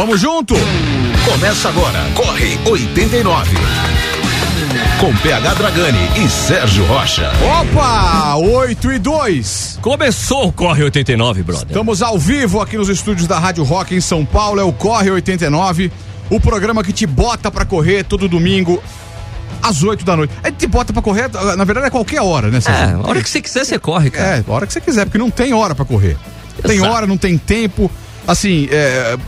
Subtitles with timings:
[0.00, 0.54] Vamos junto!
[1.30, 3.54] Começa agora, Corre 89.
[4.98, 7.30] Com PH Dragani e Sérgio Rocha.
[7.60, 8.34] Opa!
[8.36, 9.78] 8 e 2.
[9.82, 11.66] Começou o Corre 89, brother.
[11.66, 14.58] Estamos ao vivo aqui nos estúdios da Rádio Rock em São Paulo.
[14.58, 15.92] É o Corre 89.
[16.30, 18.82] O programa que te bota pra correr todo domingo
[19.62, 20.32] às 8 da noite.
[20.42, 21.28] A gente te bota pra correr,
[21.58, 23.04] na verdade é qualquer hora, né, É, Sérgio?
[23.04, 24.38] a hora que você quiser, você corre, cara.
[24.38, 26.16] É, a hora que você quiser, porque não tem hora pra correr.
[26.56, 26.90] Não Tem Exato.
[26.90, 27.90] hora, não tem tempo.
[28.26, 29.18] Assim, é,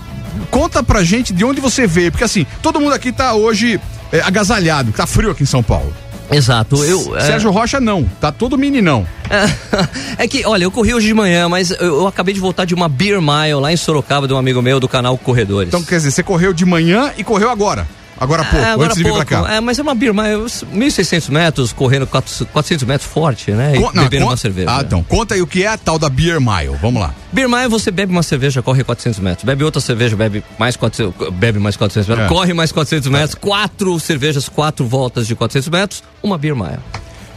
[0.51, 4.21] conta pra gente de onde você veio, porque assim, todo mundo aqui tá hoje é,
[4.21, 5.95] agasalhado, tá frio aqui em São Paulo.
[6.31, 6.83] Exato.
[6.83, 9.07] Eu, é, Sérgio Rocha não, tá todo meninão.
[10.17, 12.75] é que, olha, eu corri hoje de manhã, mas eu, eu acabei de voltar de
[12.75, 15.69] uma Beer Mile lá em Sorocaba, de um amigo meu do canal Corredores.
[15.69, 17.87] Então, quer dizer, você correu de manhã e correu agora.
[18.21, 19.45] Agora há pouco, É, agora antes de vir pra pouco.
[19.49, 19.55] cá.
[19.55, 23.77] É, mas é uma Mile, 1.600 metros, correndo 400 400 metros forte, né?
[23.77, 24.69] E Con- não, bebendo uma cerveja.
[24.71, 26.77] Ah, então, conta aí o que é a tal da Beer Mile.
[26.81, 27.13] Vamos lá.
[27.33, 29.45] Beer Mile, você bebe uma cerveja, corre 400 metros.
[29.45, 32.27] Bebe outra cerveja, bebe mais 400, bebe mais 400 metros.
[32.27, 32.29] É.
[32.29, 33.35] Corre mais 400 metros.
[33.35, 36.03] Quatro cervejas, quatro voltas de 400 metros.
[36.23, 36.79] Uma Beer Mile.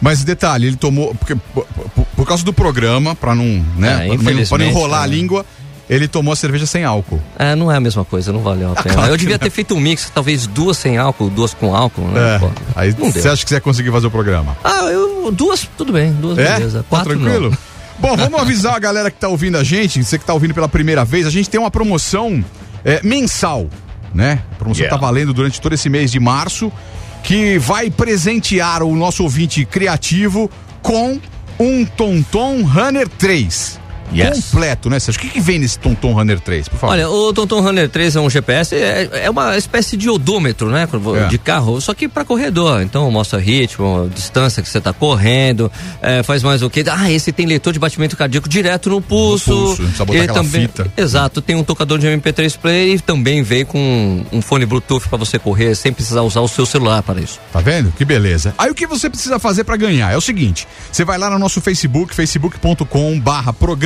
[0.02, 1.16] Mas detalhe, ele tomou.
[1.16, 4.08] Porque, por, por- por causa do programa, pra não, né?
[4.10, 5.16] É, pra, pra não enrolar a né?
[5.16, 5.46] língua,
[5.90, 7.22] ele tomou a cerveja sem álcool.
[7.38, 8.96] É, não é a mesma coisa, não valeu a pena.
[8.96, 9.40] claro eu devia não.
[9.40, 12.36] ter feito um mix, talvez duas sem álcool, duas com álcool, né?
[12.36, 12.40] É.
[12.40, 13.22] Pô, Aí não deu.
[13.22, 14.58] você acha que você ia conseguir fazer o programa?
[14.64, 16.54] Ah, eu, duas, tudo bem, duas É?
[16.56, 16.80] beleza.
[16.80, 17.50] Tá Quatro tranquilo?
[17.52, 17.58] não.
[17.98, 20.68] Bom, vamos avisar a galera que tá ouvindo a gente, você que tá ouvindo pela
[20.68, 22.44] primeira vez, a gente tem uma promoção
[22.84, 23.70] é, mensal,
[24.14, 24.42] né?
[24.52, 24.98] A promoção Yeah.
[25.00, 26.70] tá valendo durante todo esse mês de março,
[27.24, 30.50] que vai presentear o nosso ouvinte criativo
[30.82, 31.20] com
[31.58, 33.80] um Tonton Runner 3.
[34.14, 34.52] Yes.
[34.52, 35.22] Completo, né, Sérgio?
[35.22, 36.94] O que, que vem nesse Tonton Runner 3, por favor?
[36.94, 40.88] Olha, o Tonton Runner 3 é um GPS, é, é uma espécie de odômetro, né?
[41.26, 41.28] É.
[41.28, 42.82] De carro, só que para corredor.
[42.82, 45.72] Então mostra ritmo, distância que você tá correndo,
[46.02, 46.84] é, faz mais o quê?
[46.90, 49.54] Ah, esse tem leitor de batimento cardíaco direto no pulso.
[49.54, 50.92] No pulso, botar E também, fita.
[50.96, 55.18] Exato, tem um tocador de MP3 Play e também vem com um fone Bluetooth para
[55.18, 57.40] você correr sem precisar usar o seu celular para isso.
[57.52, 57.92] Tá vendo?
[57.92, 58.54] Que beleza.
[58.58, 61.40] Aí o que você precisa fazer pra ganhar é o seguinte: você vai lá no
[61.40, 63.20] nosso Facebook, facebook.com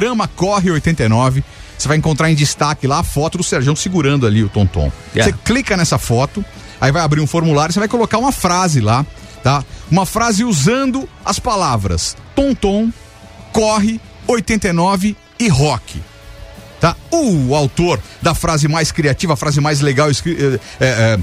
[0.10, 1.44] programa Corre 89.
[1.78, 4.92] Você vai encontrar em destaque lá a foto do Serjão segurando ali o Tonton.
[5.16, 5.32] Yeah.
[5.32, 6.44] Você clica nessa foto,
[6.82, 9.06] aí vai abrir um formulário, você vai colocar uma frase lá,
[9.44, 9.64] tá?
[9.90, 12.92] Uma frase usando as palavras Tonton,
[13.54, 16.02] Corre, 89 e Rock.
[16.82, 16.96] Tá?
[17.12, 21.20] O autor da frase mais criativa, a frase mais legal eh, eh,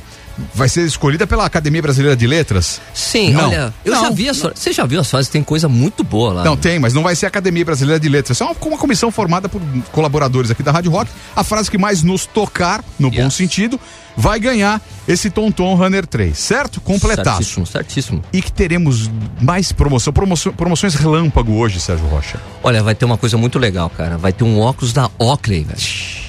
[0.54, 2.80] vai ser escolhida pela Academia Brasileira de Letras.
[2.94, 3.48] Sim, Não.
[3.48, 4.02] olha, eu Não.
[4.02, 5.28] já vi as Você já viu as frases?
[5.30, 6.44] Tem coisa muito boa lá.
[6.44, 8.40] Não, tem, mas não vai ser a Academia Brasileira de Letras.
[8.40, 9.60] É uma, uma comissão formada por
[9.92, 11.10] colaboradores aqui da Rádio Rock.
[11.34, 13.34] A frase que mais nos tocar, no bom Yes.
[13.34, 13.78] sentido,
[14.16, 16.80] vai ganhar esse Tonton Runner 3, certo?
[16.80, 17.36] Completaço.
[17.38, 18.24] Certíssimo, certíssimo.
[18.32, 19.10] E que teremos
[19.40, 22.40] mais promoção, promoção, promoções relâmpago hoje, Sérgio Rocha.
[22.62, 24.16] Olha, vai ter uma coisa muito legal, cara.
[24.16, 26.25] Vai ter um óculos da Oakley, velho.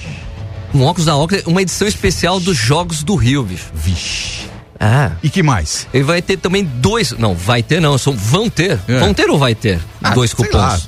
[0.74, 3.66] Um óculos da Oakley, uma edição especial dos Jogos do Rio, bicho.
[3.74, 4.48] Vixe.
[4.78, 5.12] Ah.
[5.22, 5.88] E que mais?
[5.92, 7.12] E vai ter também dois.
[7.12, 8.78] Não, vai ter não, são, vão ter.
[8.86, 8.98] É.
[9.00, 9.80] Vão ter ou vai ter?
[10.02, 10.54] Ah, dois cupons.
[10.54, 10.80] lá.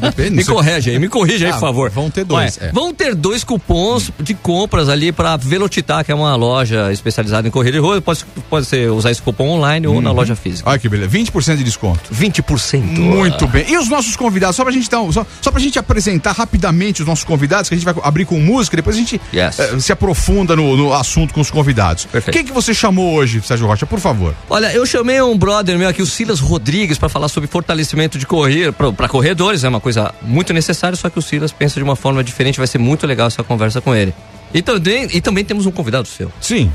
[0.00, 0.54] Depende, Me sei.
[0.54, 1.90] corrige aí, me corrige aí, Ah, por favor.
[1.90, 2.72] vão ter dois, Ué, é.
[2.72, 7.50] Vão ter dois cupons de compras ali pra Velocitar, que é uma loja especializada em
[7.50, 8.00] corrida de rua.
[8.00, 10.16] Pode, pode ser usar esse cupom online ou na Uhum.
[10.16, 10.68] loja física.
[10.68, 12.00] Olha que beleza, 20% de desconto.
[12.10, 12.82] 20%.
[13.00, 13.64] Muito bem.
[13.68, 14.56] E os nossos convidados?
[14.56, 17.74] Só pra gente dar, um- só, só pra gente apresentar rapidamente os nossos convidados, que
[17.74, 19.58] a gente vai abrir com música, depois a gente Yes.
[19.58, 22.04] eh, se aprofunda no, no assunto com os convidados.
[22.06, 22.34] Perfeito.
[22.34, 24.34] Quem que você chamou hoje, Sérgio Rocha, por favor?
[24.48, 28.26] Olha, eu chamei um brother meu aqui, o Silas Rodrigues, pra falar sobre fortalecimento de
[28.26, 29.64] correr para corredores.
[29.64, 32.58] É uma coisa muito necessária, só que o Silas pensa de uma forma diferente.
[32.58, 34.14] Vai ser muito legal essa conversa com ele.
[34.52, 36.32] E também, e também temos um convidado seu.
[36.40, 36.72] Sim.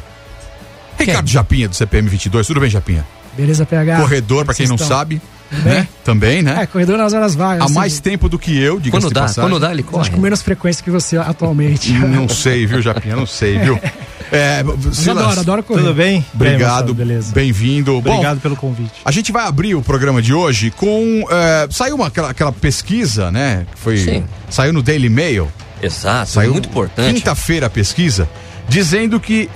[0.98, 2.46] Ricardo Japinha, do CPM 22.
[2.46, 3.06] Tudo bem, Japinha?
[3.38, 4.02] Beleza, PH?
[4.02, 5.22] Corredor, pra quem não sabe.
[5.52, 5.88] Né?
[6.04, 6.66] Também, É, né?
[6.68, 7.62] corredor nas horas vagas.
[7.62, 9.50] Há assim, mais tempo do que eu, diga-se Quando dá, passagem.
[9.50, 10.10] quando dá, ele Acho corre.
[10.10, 11.92] que com menos frequência que você atualmente.
[11.98, 13.16] Não sei, viu, Japinha?
[13.16, 13.80] Não sei, viu?
[14.32, 14.64] É,
[14.94, 15.82] Silas, adoro, adoro correr.
[15.82, 16.24] Tudo bem?
[16.36, 17.34] Obrigado, beleza.
[17.34, 18.00] bem-vindo.
[18.00, 18.92] Bom, Obrigado pelo convite.
[19.04, 21.26] A gente vai abrir o programa de hoje com.
[21.32, 23.66] eh, saiu uma, aquela, aquela pesquisa, né?
[23.74, 23.98] Que foi.
[23.98, 24.24] Sim.
[24.48, 25.52] Saiu no Daily Mail.
[25.82, 27.16] Exato, Saiu muito importante.
[27.16, 28.30] Quinta-feira a pesquisa,
[28.68, 29.50] dizendo que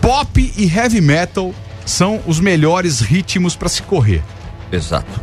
[0.00, 1.52] pop e heavy metal
[1.84, 4.22] são os melhores ritmos para se correr.
[4.72, 5.20] Exato.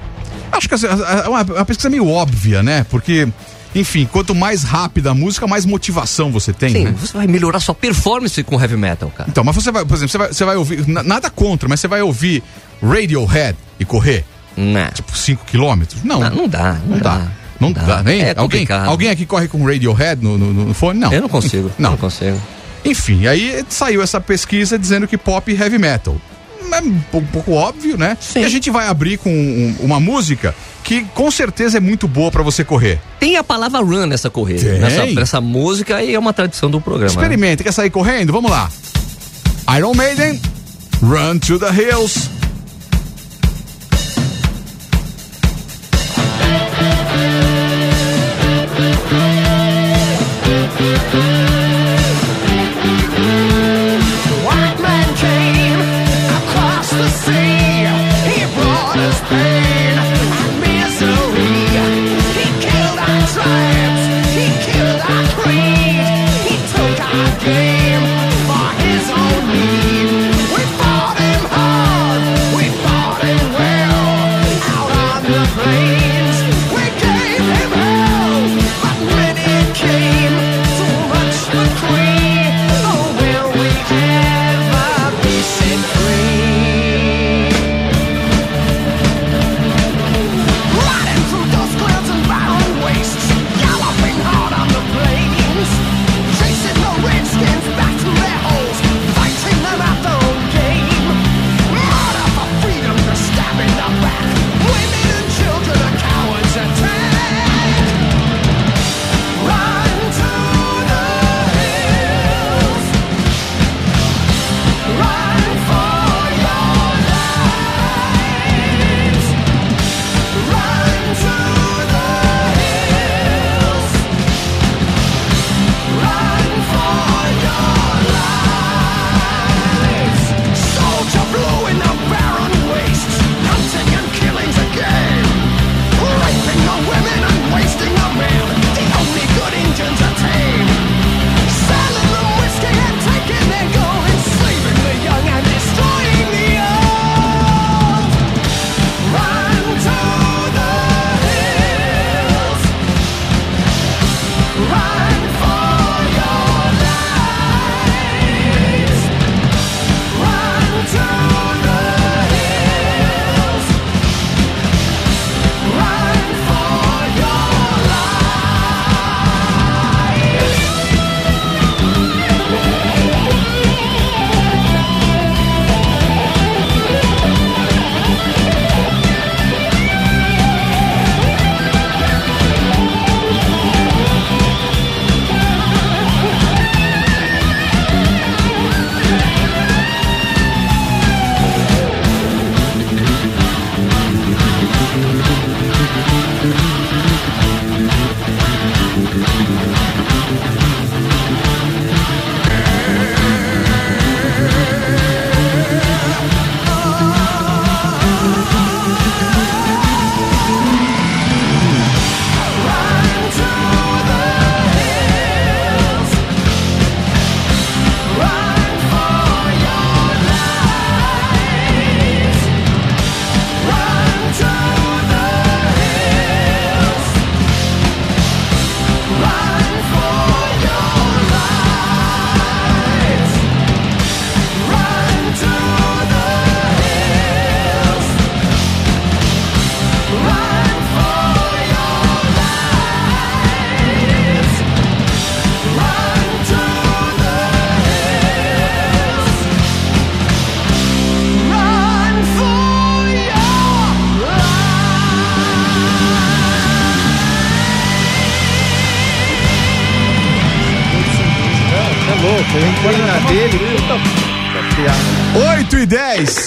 [0.52, 2.86] Acho que é uma, uma pesquisa meio óbvia, né?
[2.90, 3.28] Porque,
[3.76, 6.70] enfim, quanto mais rápida a música, mais motivação você tem.
[6.72, 6.96] Sim, né?
[6.98, 9.30] você vai melhorar sua performance com heavy metal, cara.
[9.30, 10.88] Então, mas você vai, por exemplo, você vai, você vai ouvir.
[10.88, 12.42] na- Nada contra, mas você vai ouvir
[12.82, 14.24] Radiohead e correr?
[14.56, 14.90] Não.
[14.92, 16.04] Tipo, 5 quilômetros?
[16.04, 16.20] Não.
[16.20, 17.28] Não, não dá, não, Não dá.
[17.60, 18.22] Não dá, nem?
[18.22, 18.88] É alguém, complicado.
[18.88, 21.00] alguém aqui corre com Radiohead no, no, no fone?
[21.00, 21.12] Não.
[21.12, 21.72] Eu não consigo.
[21.78, 21.92] Não.
[21.92, 22.40] Não consigo.
[22.86, 26.16] Enfim, aí saiu essa pesquisa dizendo que pop e heavy metal.
[26.72, 28.18] É um pouco, óbvio, né?
[28.20, 28.42] Sim.
[28.42, 32.30] E a gente vai abrir com um- uma música que com certeza é muito boa
[32.32, 33.00] pra você correr.
[33.20, 37.08] Tem a palavra run nessa corrida, nessa, nessa música e é uma tradição do programa.
[37.14, 37.14] né?
[37.22, 38.32] Experimente, quer sair correndo?
[38.32, 38.70] Vamos lá.
[39.78, 40.40] Iron Maiden,
[41.02, 42.30] Run to the Hills.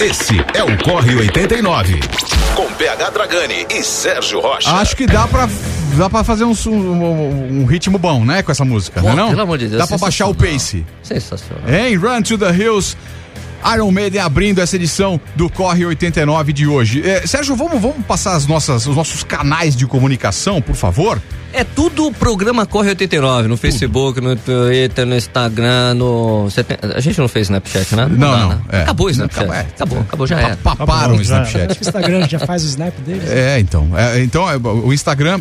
[0.00, 2.00] Esse é o Corre 89.
[2.56, 4.70] Com PH Dragani e Sérgio Rocha.
[4.76, 5.46] Acho que dá pra,
[5.98, 8.42] dá pra fazer um, um, um ritmo bom, né?
[8.42, 9.28] Com essa música, Pô, não é não?
[9.28, 10.86] pelo amor de Deus, Dá pra baixar o pace.
[11.02, 11.68] Sensacional.
[11.68, 11.96] Hein?
[11.96, 12.96] Run to the Hills.
[13.74, 17.02] Iron Maiden abrindo essa edição do Corre 89 de hoje.
[17.08, 21.20] É, Sérgio, vamos, vamos passar as nossas, os nossos canais de comunicação, por favor?
[21.52, 26.48] É tudo o programa Corre 89, no Facebook, no Twitter, no Instagram, no.
[26.94, 28.06] A gente não fez Snapchat, né?
[28.08, 28.60] Não, dá, não, né?
[28.70, 28.82] é.
[28.82, 29.44] Acabou o Não, Snapchat.
[29.44, 29.60] acabou, é.
[29.60, 31.78] Acabou, acabou, já Paparam o Snapchat.
[31.78, 33.28] O Instagram já faz o snap deles.
[33.28, 33.88] É, então.
[33.96, 35.40] É, então, é, o Instagram,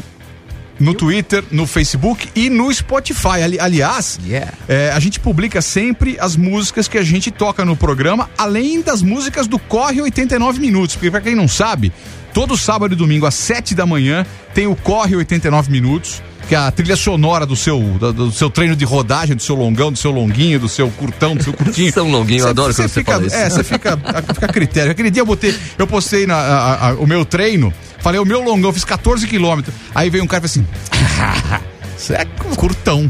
[0.79, 3.41] no Twitter, no Facebook e no Spotify.
[3.43, 4.51] Ali- aliás, Yeah.
[4.67, 9.01] é, a gente publica sempre as músicas que a gente toca no programa, além das
[9.01, 10.95] músicas do Corre 89 Minutos.
[10.95, 11.91] Porque, pra quem não sabe,
[12.33, 16.21] todo sábado e domingo, às 7 da manhã, tem o Corre 89 Minutos.
[16.47, 19.53] Que é a trilha sonora do seu, do, do seu treino de rodagem, do seu
[19.53, 21.93] longão, do seu longuinho, do seu curtão, do seu curtinho.
[21.93, 23.35] São longuinho, eu adoro quando você fica, fala isso.
[23.35, 23.95] É, você fica,
[24.33, 24.91] fica a critério.
[24.91, 28.41] Aquele dia eu botei, eu postei na, a- a- o meu treino Falei, o meu
[28.43, 29.75] longão, fiz 14 quilômetros.
[29.93, 31.63] Aí veio um cara e falou assim:
[31.97, 32.25] Isso é
[32.55, 33.09] curtão.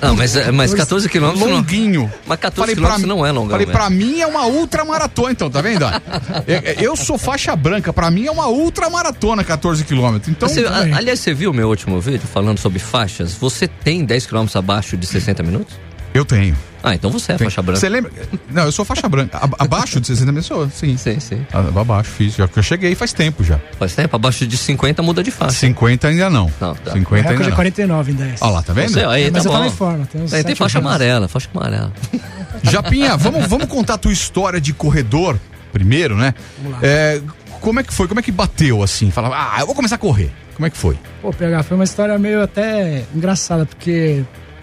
[0.00, 1.56] Não, mas, é- mas 14 quilômetros não.
[1.56, 2.12] Longuinho.
[2.26, 3.50] Mas 14 Falei, quilômetros mim- não é longão.
[3.50, 3.78] Falei, mesmo.
[3.78, 5.84] pra mim é uma ultramaratona, então, tá vendo?
[6.46, 10.28] Eu, eu sou faixa branca, pra mim é uma ultramaratona 14 quilômetros.
[10.30, 13.34] Então, Você- a- aliás, você viu o meu último vídeo falando sobre faixas?
[13.34, 15.74] Você tem 10 quilômetros abaixo de 60 minutos?
[16.12, 16.56] eu tenho.
[16.86, 17.80] Ah, então você é faixa branca.
[17.80, 18.12] Você lembra?
[18.50, 19.38] Não, eu sou faixa branca.
[19.38, 20.96] Ab- Abaixo de 60 minutos, eu sou, sim.
[20.98, 21.46] Sim, sim.
[21.50, 22.34] Ah, Abaixo, fiz.
[22.34, 23.58] Já que eu cheguei faz tempo já.
[23.78, 25.56] Faz tempo, abaixo de 50 muda de faixa.
[25.60, 26.52] 50 ainda não.
[26.60, 26.92] Não, tá.
[26.92, 27.56] 50 O ainda recorde é não.
[27.56, 28.42] 49 em 10.
[28.42, 28.90] Olha lá, tá vendo?
[28.90, 30.90] Você, aí, É, mas tá eu tava em forma, tem uns Aí tem faixa anos.
[30.90, 31.90] amarela, faixa amarela.
[32.62, 35.38] Japinha, vamos, vamos contar a tua história de corredor
[35.72, 36.34] primeiro, né?
[36.62, 36.86] Vamos lá.
[36.86, 37.20] É,
[37.60, 38.06] como é que foi?
[38.08, 39.10] Como é que bateu assim?
[39.10, 40.30] Falava, ah, eu vou começar a correr.
[40.54, 40.96] Como é que foi?
[41.20, 44.22] Pô, PH, foi uma história meio até engraçada, porque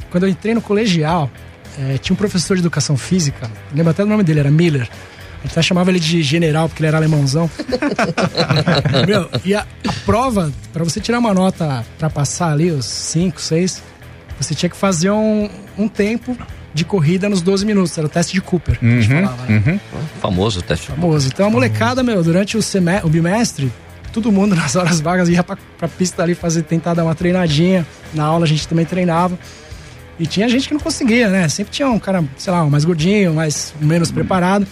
[0.10, 1.30] quando eu entrei no colegial,
[1.80, 4.90] eh, tinha um professor de educação física, lembro até do nome dele, era Miller.
[5.40, 7.50] A gente até chamava ele de general, porque ele era alemãozão.
[9.08, 13.42] Meu, e a, a prova, pra você tirar uma nota pra passar ali, os 5,
[13.42, 13.82] 6,
[14.40, 16.38] você tinha que fazer um, um tempo
[16.74, 17.98] de corrida nos 12 minutos.
[17.98, 19.80] Era o teste de Cooper, que a gente falava, né?
[20.22, 20.88] Famoso o teste.
[20.88, 21.28] famoso.
[21.28, 23.72] Então a molecada, meu, durante o, semestre, o bimestre,
[24.14, 27.86] todo mundo nas horas vagas ia pra, pra pista ali fazer, tentar dar uma treinadinha.
[28.14, 29.38] Na aula a gente também treinava.
[30.22, 31.50] E tinha gente que não conseguia, né?
[31.50, 34.68] Sempre tinha um cara, sei lá, um mais gordinho, mais menos preparado.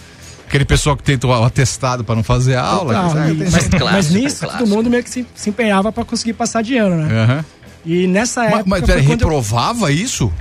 [0.46, 2.94] Aquele pessoal que tenta o atestado pra não fazer aula.
[2.94, 4.58] Tal, que, mas, clássico, mas nisso, clássico.
[4.64, 7.22] todo mundo meio que se, se empenhava pra conseguir passar de ano, né?
[7.24, 7.44] Aham.
[7.84, 8.64] E nessa Mas, época.
[8.68, 10.32] mas foi peraí, quando eu- reprovava isso?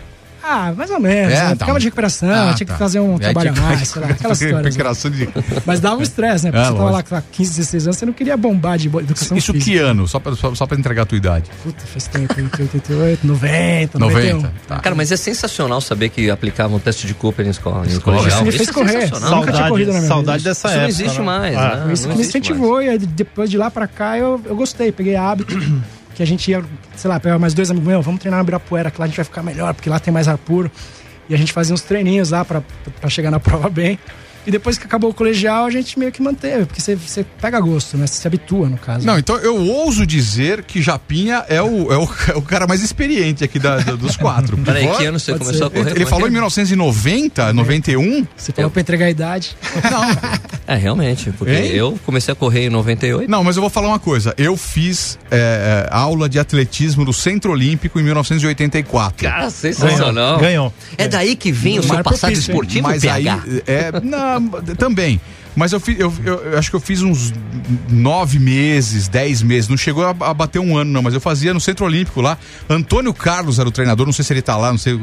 [0.43, 1.33] Ah, mais ou menos.
[1.33, 1.49] É, né?
[1.49, 1.55] tá.
[1.65, 2.73] Ficava de recuperação, Ah, tinha tá.
[2.73, 4.63] que fazer um É, trabalho a mais, sei lá, aquelas histórias.
[4.63, 4.69] né?
[4.69, 5.29] Recuperação de-
[5.65, 6.51] Mas dava um estresse, né?
[6.51, 9.37] Porque É, você tava lá com 15, 16 anos, você não queria bombar de educação
[9.37, 9.71] Isso física.
[9.71, 10.07] que ano?
[10.07, 11.49] Só pra, só, só pra entregar a tua idade.
[11.63, 13.99] Puta, faz tempo, 88, 90, 90.
[14.39, 14.41] 91.
[14.67, 14.79] Tá.
[14.79, 18.17] Cara, mas é sensacional saber que aplicavam um teste de Cooper em escola, em Escola.
[18.17, 18.39] colegial.
[18.39, 19.01] Isso me Isso fez é correr.
[19.07, 19.69] sensacional, Nunca tinha cara.
[19.69, 20.49] corrido na minha saudade vida.
[20.51, 21.01] dessa Isso não época.
[21.01, 21.25] existe né?
[21.25, 21.81] mais, Ah, né?
[21.83, 22.81] Foi isso Não que me existe incentivou.
[22.81, 24.91] E aí, depois de lá pra cá, eu, eu gostei.
[24.91, 25.55] Peguei hábito.
[26.19, 26.61] Que a gente ia,
[26.97, 29.15] sei lá, pegar mais dois amigos meus, vamos treinar na Ibirapuera, que lá a gente
[29.15, 30.69] vai ficar melhor, porque lá tem mais ar puro.
[31.29, 32.61] E a gente fazia uns treininhos lá pra
[33.07, 33.97] chegar na prova bem.
[34.47, 37.59] E depois que acabou o colegial, a gente meio que manteve, porque você, você pega
[37.59, 38.07] gosto, né?
[38.07, 39.05] Você se habitua, no caso.
[39.05, 42.81] Não, então eu ouso dizer que Japinha é o, é o, é o cara mais
[42.81, 44.57] experiente aqui da- da- dos quatro.
[44.63, 45.77] Peraí, que ano você pode começou a ser.
[45.77, 45.91] correr?
[45.95, 48.27] Ele falou é em que 1990, 91.
[48.35, 49.55] Você falou pra entregar a idade.
[50.67, 50.73] é?
[50.73, 51.71] É, realmente, porque Hein?
[51.73, 53.29] eu comecei a correr em 98.
[53.29, 54.33] Não, mas eu vou falar uma coisa.
[54.37, 59.27] Eu fiz é, é, aula de atletismo no Centro Olímpico em 1984.
[59.27, 60.39] Cara, sensacional.
[60.39, 60.73] Ganhou.
[60.97, 63.43] É daí que vem o seu Mar passado propício, esportivo, mas aí, PH?
[63.67, 64.28] é, não,
[64.77, 65.19] também.
[65.55, 67.33] Mas eu, fiz, eu, eu- eu acho que eu fiz uns
[67.89, 69.67] nove meses, dez meses.
[69.67, 71.01] Não chegou a, a bater um ano, não.
[71.01, 72.37] Mas eu fazia no Centro Olímpico lá.
[72.69, 74.05] Antônio Carlos era o treinador.
[74.05, 74.97] Não sei se ele tá lá, não sei.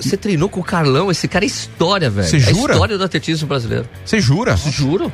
[0.00, 2.26] Você treinou com o Carlão, esse cara é história, velho.
[2.28, 2.72] Você É jura?
[2.74, 3.86] história do atletismo brasileiro.
[4.04, 4.56] Você jura?
[4.56, 5.12] Juro.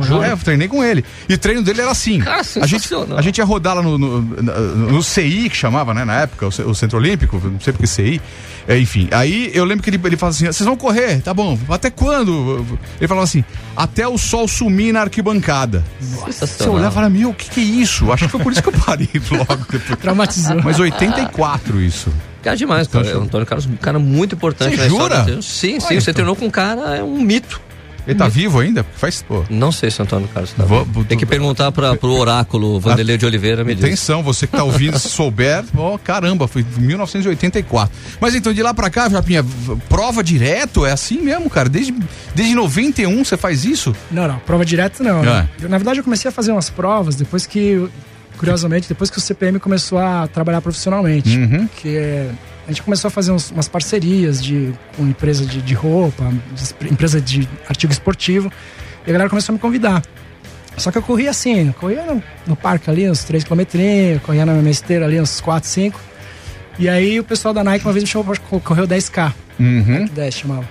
[0.00, 0.22] Juro.
[0.22, 1.04] É, eu treinei com ele.
[1.28, 2.18] E o treino dele era assim.
[2.20, 5.92] Cara, a, gente, a gente ia rodar lá no, no, no- no CI, que chamava,
[5.92, 8.20] né, na época, o, o Centro Olímpico, não sei porque CI.
[8.66, 11.20] É, enfim, aí eu lembro que ele, ele falava assim: vocês vão correr?
[11.20, 11.58] Tá bom.
[11.68, 12.64] Até quando?
[12.98, 13.44] Ele falava assim:
[13.76, 15.84] até o sol sumir na arquibancada.
[16.00, 16.74] Você Sensacional.
[16.76, 18.12] olhava e falava: meu, o que, que é isso?
[18.12, 19.98] Acho que foi por isso que eu parei logo depois.
[19.98, 20.62] Traumatizou.
[20.62, 22.12] Mas 84 isso.
[22.42, 23.18] Cara, demais, cara.
[23.18, 25.42] O Antônio Carlos, um cara muito importante Você na história jura?
[25.42, 25.86] Sim, sim.
[25.86, 26.14] Olha, você então.
[26.14, 27.60] treinou com um cara, é um mito.
[28.06, 28.84] Ele tá vivo ainda?
[28.96, 29.44] Faz, pô.
[29.48, 30.64] Não sei se o Antônio Carlos tá.
[30.64, 30.86] Vou-.
[31.04, 33.84] Tem que perguntar pra, pro oráculo Vanderlei de Oliveira, me diz.
[33.84, 37.94] Atenção, você que tá ouvindo, se souber, ó, caramba, foi em 1984.
[38.20, 39.44] Mas então, de lá pra cá, Japinha,
[39.88, 41.68] prova direto, é assim mesmo, cara?
[41.68, 41.94] Desde,
[42.34, 43.94] desde 91 você faz isso?
[44.10, 45.20] Não, não, prova direta não.
[45.20, 45.22] Ah.
[45.22, 45.48] né?
[45.60, 47.88] Eu, na verdade, eu comecei a fazer umas provas depois que,
[48.42, 51.38] curiosamente, depois que o CPM começou a trabalhar profissionalmente.
[51.38, 51.68] Uhum.
[51.76, 52.28] Que
[52.66, 56.24] a gente começou a fazer uns- umas parcerias de, com empresa de, de roupa,
[56.82, 58.50] de empresa de artigo esportivo,
[59.06, 60.02] e a galera começou a me convidar.
[60.76, 63.60] Só que eu corria assim, eu corria no, no parque ali, uns 3 km,
[64.24, 66.00] corria na minha esteira ali, uns 4, 5.
[66.80, 69.32] E aí o pessoal da Nike uma vez me chamou pra co- correr o 10K.
[69.60, 69.82] Uhum.
[70.00, 70.68] Nike 10 chamava.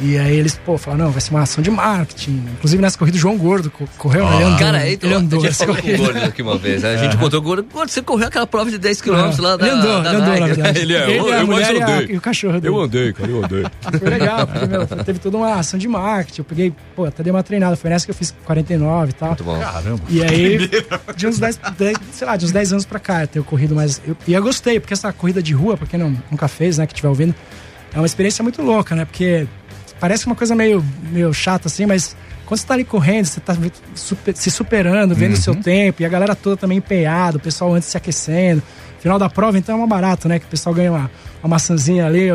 [0.00, 2.42] E aí eles, pô, falaram, não, vai ser uma ação de marketing.
[2.54, 4.36] Inclusive nessa corrida o João Gordo co- correu, né?
[4.36, 4.58] ele andou.
[4.58, 5.96] Cara, aí, ele andou a gente falou com o.
[5.98, 6.82] Gordo aqui uma vez.
[6.82, 6.94] né?
[6.94, 7.66] A gente encontrou o Gordo.
[7.72, 10.40] Gordo, você correu aquela prova de 10 km lá da ele andou, da ele andou,
[10.40, 10.78] na verdade.
[10.88, 12.14] Ele é, eu, a eu mais mulher e, a- andei.
[12.14, 12.68] e o cachorro dele.
[12.74, 13.64] Eu andei, cara, eu andei.
[13.98, 16.40] Foi legal, porque, meu, teve toda uma ação de marketing.
[16.40, 17.74] Eu peguei, pô, até dei uma treinada.
[17.76, 19.28] Foi nessa que eu fiz 49 e tal.
[19.30, 19.58] Muito bom.
[19.58, 20.00] Caramba.
[20.08, 20.58] E aí,
[21.16, 23.74] de uns 10, 10, sei lá, de uns 10 anos pra cá, eu tenho corrido
[23.74, 24.00] mais.
[24.06, 26.86] Eu, e eu gostei, porque essa corrida de rua, pra quem não, nunca fez, né,
[26.86, 27.34] que estiver ouvindo,
[27.92, 29.04] é uma experiência muito louca, né?
[29.04, 29.46] Porque
[30.00, 33.56] parece uma coisa meio, meio chata assim, mas quando você tá ali correndo, você tá
[33.94, 37.74] super- se superando, vendo o seu tempo, e a galera toda também empenhada, o pessoal
[37.74, 38.62] antes se aquecendo.
[39.00, 40.38] Final da prova, então é uma barato, né?
[40.38, 41.10] Que o pessoal ganha uma,
[41.42, 42.28] uma maçãzinha ali,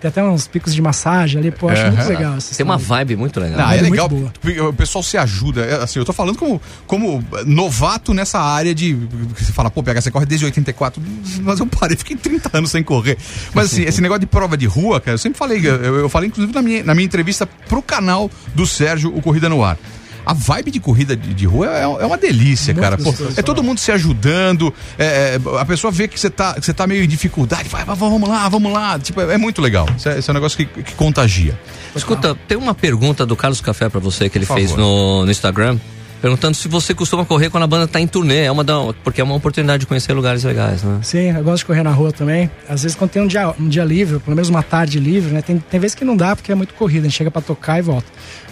[0.00, 2.08] tem até uns picos de massagem ali, pô, acho muito Aham.
[2.08, 2.36] legal.
[2.36, 3.58] essa Tem uma vibe muito legal.
[3.58, 4.68] Não, vibe é muito legal.
[4.68, 5.62] O pessoal se ajuda.
[5.64, 8.94] É, Assim, eu tô falando como, como novato nessa área de.
[9.36, 11.02] Você fala, pô, PH, você corre desde 84.
[11.40, 13.16] Mas eu parei, fiquei 30 anos sem correr.
[13.54, 16.28] Mas assim, esse negócio de prova de rua, cara, eu sempre falei, eu, eu falei
[16.28, 19.78] inclusive na minha, na minha entrevista pro canal do Sérgio, o Corrida no Ar.
[20.24, 22.96] A vibe de corrida de, de rua é, é uma delícia, Muito cara.
[22.96, 24.72] Pô, é todo mundo se ajudando.
[24.98, 27.68] é, é, a pessoa vê que você tá, que você tá meio em dificuldade.
[27.68, 28.98] Vai, vai, vamos lá, vamos lá.
[28.98, 29.88] Tipo, é, é muito legal.
[29.96, 31.58] Isso é, isso é um negócio que, que contagia.
[31.94, 34.82] Escuta, tem uma pergunta do Carlos Café pra você que ele Por fez favor.
[34.82, 35.78] no, no Instagram.
[36.22, 38.44] Perguntando se você costuma correr quando a banda tá em turnê.
[38.44, 41.00] É uma da, porque é uma oportunidade de conhecer lugares legais, né?
[41.02, 42.48] Sim, eu gosto de correr na rua também.
[42.68, 45.42] Às vezes quando tem um dia, um dia livre, pelo menos uma tarde livre, né?
[45.42, 47.80] Tem, tem vezes que não dá porque é muito corrida, a gente chega pra tocar
[47.80, 48.06] e volta.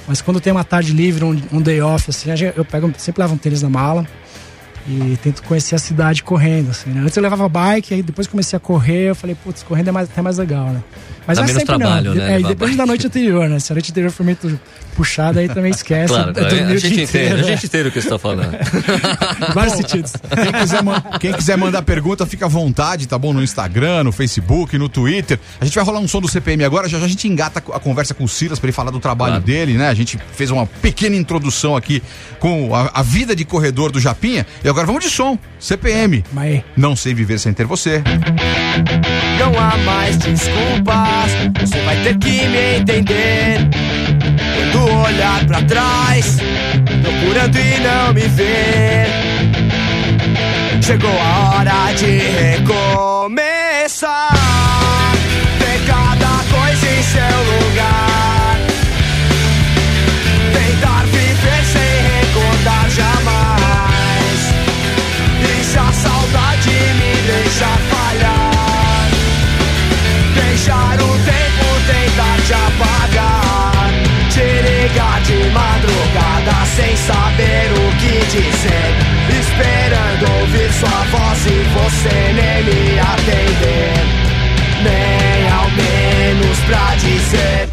[0.09, 3.35] Mas quando tem uma tarde livre, um, um day off, assim, eu pego, sempre levo
[3.35, 4.05] um tênis na mala
[4.89, 7.01] e tento conhecer a cidade correndo, assim, né?
[7.03, 10.09] Antes eu levava bike, aí depois comecei a correr, eu falei, putz, correndo é mais,
[10.11, 10.83] até mais legal, né?
[11.27, 12.23] Mas Dá não é menos sempre trabalho, não.
[12.23, 12.77] né, É, e bike.
[12.77, 13.59] da noite anterior, né?
[13.61, 14.59] Se a noite anterior for muito
[14.97, 16.09] puxada, aí também esquece.
[16.13, 16.49] Claro, claro.
[16.57, 17.43] dormi A gente inteiro, a né?
[17.45, 18.51] gente entende o que você tá falando.
[19.55, 20.13] Vários sentidos.
[20.43, 20.83] Quem quiser,
[21.21, 23.33] quem quiser mandar pergunta, fica à vontade, tá bom?
[23.33, 25.39] No Instagram, no Facebook, no Twitter.
[25.61, 27.79] A gente vai rolar um som do CPM agora, já já a gente engata a
[27.81, 29.45] conversa com o Silas pra ele falar do trabalho Claro.
[29.45, 29.89] dele, né?
[29.89, 32.03] A gente fez uma pequena introdução aqui
[32.39, 34.47] com a, a vida de corredor do Japinha.
[34.65, 35.39] E agora vamos de som.
[35.59, 36.25] CPM.
[36.33, 38.03] Mas Não sei viver sem ter você.
[39.39, 43.59] Não há mais desculpas, você vai ter que me entender.
[44.57, 46.39] Quando olhar pra trás,
[47.03, 49.07] procurando e não me ver.
[50.83, 54.31] Chegou a hora de recomeçar.
[75.50, 78.94] Madrugada sem saber o que dizer,
[79.40, 83.94] esperando ouvir sua voz e você nem me atender,
[84.83, 87.68] nem ao menos pra dizer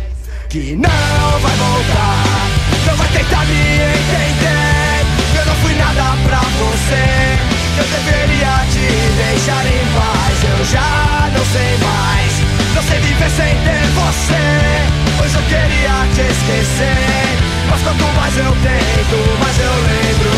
[0.50, 2.50] que não vai voltar,
[2.88, 5.38] não vai tentar me entender.
[5.38, 7.38] Eu não fui nada pra você.
[7.78, 10.44] Eu deveria te deixar em paz.
[10.58, 12.34] Eu já não sei mais.
[12.76, 15.22] Não sei viver sem ter você.
[15.22, 17.57] Hoje eu queria te esquecer.
[17.70, 20.32] Mas quanto mais eu tento, mais eu lembro.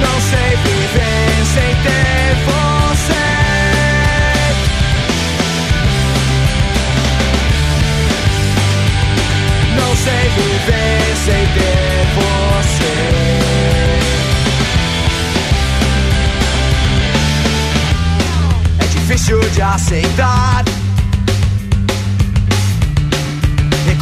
[0.00, 3.26] Não sei viver sem ter você.
[9.76, 12.94] Não sei viver sem ter você.
[18.80, 20.73] É difícil de aceitar.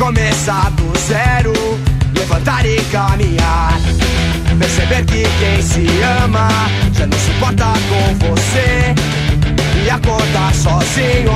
[0.02, 1.52] Recomeçar do zero,
[2.12, 3.72] levantar e caminhar.
[4.58, 5.86] Perceber que quem se
[6.24, 6.48] ama
[6.92, 8.92] já não se importa com você.
[9.80, 11.31] E acordar sozinho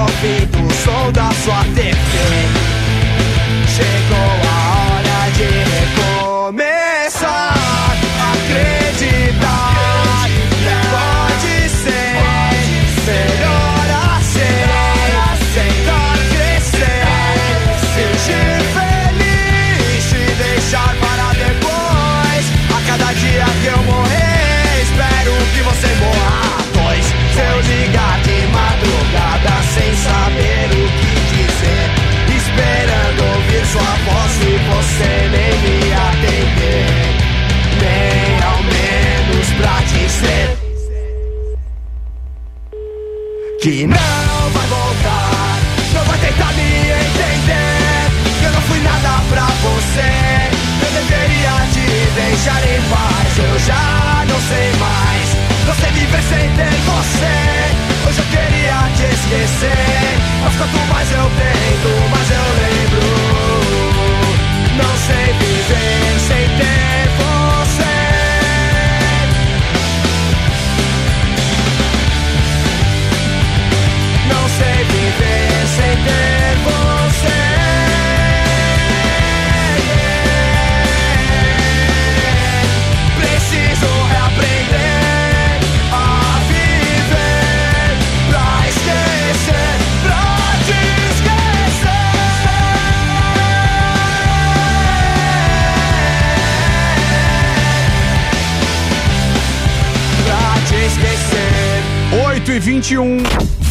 [102.86, 103.18] 2021.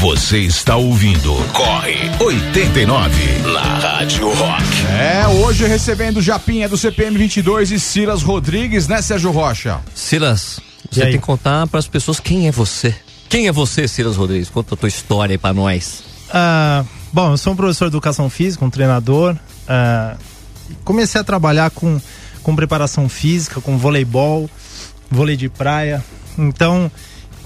[0.02, 4.64] Você está ouvindo Corre 89 na Rádio Rock.
[5.00, 9.80] É, hoje recebendo Japinha do CPM 22 e Silas Rodrigues, né, Sérgio Rocha?
[9.94, 10.60] Silas,
[10.92, 12.94] você tem que contar para as pessoas quem é você.
[13.30, 14.50] Quem é você, Silas Rodrigues?
[14.50, 16.04] Conta a tua história aí pra nós.
[16.30, 19.36] Ah, bom, eu sou um professor de educação física, um treinador.
[19.66, 20.18] Ah,
[20.84, 22.02] comecei a trabalhar com,
[22.44, 24.50] com preparação física, com voleibol,
[25.10, 26.04] vôlei de praia.
[26.38, 26.92] Então.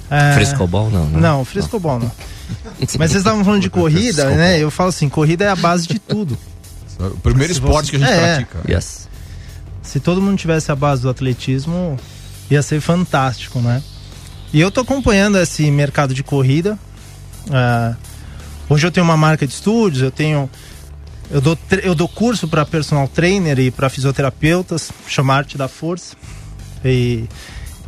[0.09, 1.19] Ah, Frescobol, não, né?
[1.19, 2.11] Não, frescobol não.
[2.79, 4.57] Mas vocês estavam falando de corrida, né?
[4.59, 6.37] Eu falo assim, corrida é a base de tudo.
[6.99, 8.35] O primeiro Se esporte você- que a gente É.
[8.45, 8.59] pratica.
[8.71, 9.07] Yes.
[9.83, 11.97] Se todo mundo tivesse a base do atletismo,
[12.49, 13.81] ia ser fantástico, né?
[14.51, 16.77] E eu tô acompanhando esse mercado de corrida.
[17.51, 17.95] Ah,
[18.67, 20.49] hoje eu tenho uma marca de estúdios, eu tenho.
[21.31, 26.15] Eu dou, eu dou curso para personal trainer e para fisioterapeutas, chama Arte da Força.
[26.83, 27.25] E,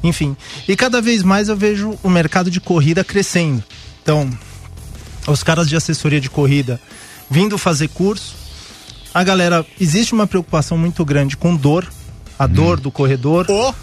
[0.03, 0.35] enfim.
[0.67, 3.63] E cada vez mais eu vejo o mercado de corrida crescendo.
[4.01, 4.29] Então,
[5.27, 6.79] os caras de assessoria de corrida
[7.29, 8.35] vindo fazer curso.
[9.13, 11.87] A galera, existe uma preocupação muito grande com dor,
[12.37, 13.45] a dor do corredor.
[13.49, 13.73] Ô,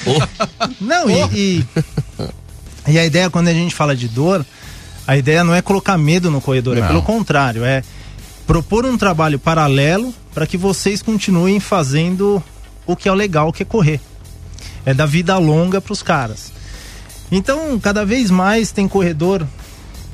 [0.80, 1.66] Não, e, e,
[2.88, 4.44] e a ideia quando a gente fala de dor,
[5.06, 6.88] a ideia não é colocar medo no corredor, é Não.
[6.88, 7.82] pelo contrário, é
[8.46, 12.42] propor um trabalho paralelo para que vocês continuem fazendo
[12.86, 14.00] o que é o legal, o que é correr.
[14.90, 16.52] É dar vida longa para os caras.
[17.30, 19.46] Então, cada vez mais tem corredor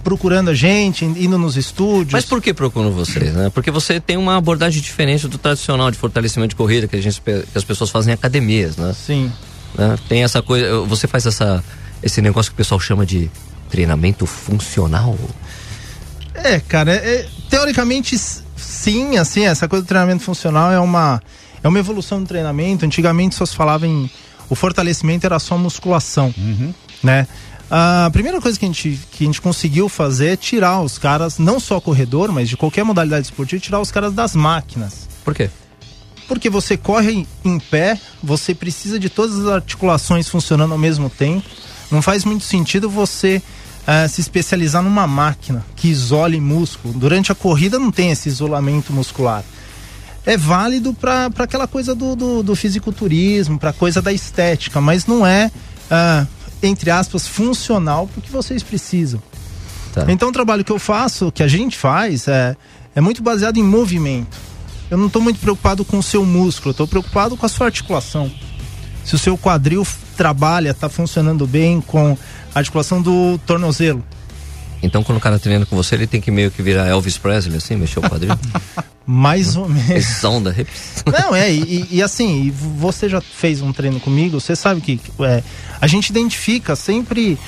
[0.04, 2.12] procurando a gente, indo nos estúdios.
[2.12, 3.50] Mas por que procuram vocês, né?
[3.52, 7.44] Porque você tem uma abordagem diferente do tradicional de fortalecimento de corrida que, gente, que
[7.56, 8.94] as pessoas fazem em academias, né?
[8.94, 9.32] Sim.
[9.76, 9.96] né?
[10.08, 11.64] Tem essa coisa, você faz essa,
[12.02, 13.28] esse negócio que o pessoal chama de
[13.68, 15.18] treinamento funcional.
[16.34, 18.16] É, cara, é- é- teoricamente
[18.56, 21.20] sim, assim, essa coisa do treinamento funcional é uma
[21.64, 22.84] é uma evolução do treinamento.
[22.84, 24.08] Antigamente só se falava em
[24.48, 26.34] o fortalecimento era só musculação,
[27.02, 27.26] né?
[27.68, 31.36] A primeira coisa que a, gente, que a gente conseguiu fazer é tirar os caras,
[31.38, 35.08] não só corredor, mas de qualquer modalidade esportiva, tirar os caras das máquinas.
[35.24, 35.50] Por quê?
[36.28, 41.44] Porque você corre em- pé, você precisa de todas as articulações funcionando ao mesmo tempo.
[41.90, 43.42] Não faz muito sentido você
[43.86, 46.94] eh, se especializar numa máquina que isole músculo.
[46.94, 49.44] Durante a corrida não tem esse isolamento muscular.
[50.26, 55.24] É válido para aquela coisa do, do, do fisiculturismo, para coisa da estética, mas não
[55.24, 55.52] é,
[55.88, 56.26] ah,
[56.60, 59.22] entre aspas, funcional porque vocês precisam.
[59.94, 60.04] Tá.
[60.08, 62.56] Então o trabalho que eu faço, que a gente faz, é,
[62.94, 64.36] é muito baseado em movimento.
[64.90, 67.66] Eu não estou muito preocupado com o seu músculo, eu estou preocupado com a sua
[67.66, 68.30] articulação.
[69.04, 69.86] Se o seu quadril
[70.16, 72.18] trabalha, está funcionando bem com
[72.52, 74.04] a articulação do tornozelo.
[74.82, 77.56] Então quando o cara treina com você, ele tem que meio que virar Elvis Presley,
[77.56, 78.36] assim, mexer o quadril.
[79.06, 79.90] Mais ou menos.
[79.90, 81.04] Exão da hips.
[81.06, 85.42] Não, é, e, e assim, você já fez um treino comigo, você sabe que é,
[85.80, 87.38] a gente identifica sempre.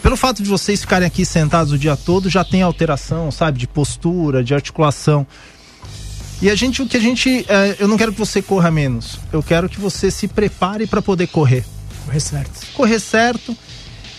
[0.00, 3.58] Pelo fato de vocês ficarem aqui sentados o dia todo, já tem alteração, sabe?
[3.58, 5.26] De postura, de articulação.
[6.40, 7.44] E a gente, o que a gente.
[7.48, 9.18] é, eu não quero que você corra menos.
[9.32, 11.64] Eu quero que você se prepare para poder correr.
[12.06, 12.66] Correr certo.
[12.74, 13.56] Correr certo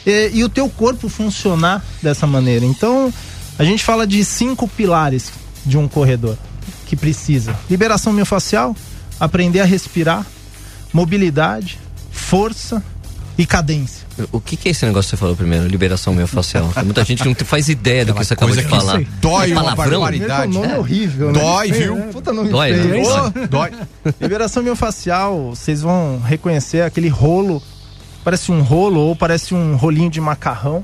[0.06, 2.66] e, e o teu corpo funcionar dessa maneira.
[2.66, 3.14] Então,
[3.58, 5.32] a gente fala de cinco pilares
[5.66, 6.38] de um corredor
[6.86, 8.76] que precisa: liberação miofascial,
[9.20, 10.26] aprender a respirar,
[10.94, 11.80] mobilidade,
[12.12, 12.84] força
[13.38, 14.08] e cadência.
[14.34, 15.66] O que, que é esse negócio que você falou primeiro?
[15.66, 16.70] Liberação miofascial.
[16.74, 19.02] Tem muita gente que não faz ideia do que você acabou de falar.
[19.22, 20.02] dói uma Palavrão?
[20.02, 20.50] barbaridade.
[20.52, 21.40] Esse é nome horrível, né?
[21.40, 21.96] Dói, viu?
[22.12, 22.88] Puta nome Dói, feio.
[22.90, 23.02] né?
[23.02, 23.72] Ô, Dói.
[24.20, 27.64] Liberação miofascial, vocês vão reconhecer aquele rolo,
[28.24, 30.84] parece um rolo ou parece um rolinho de macarrão.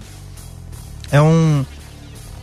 [1.12, 1.65] É um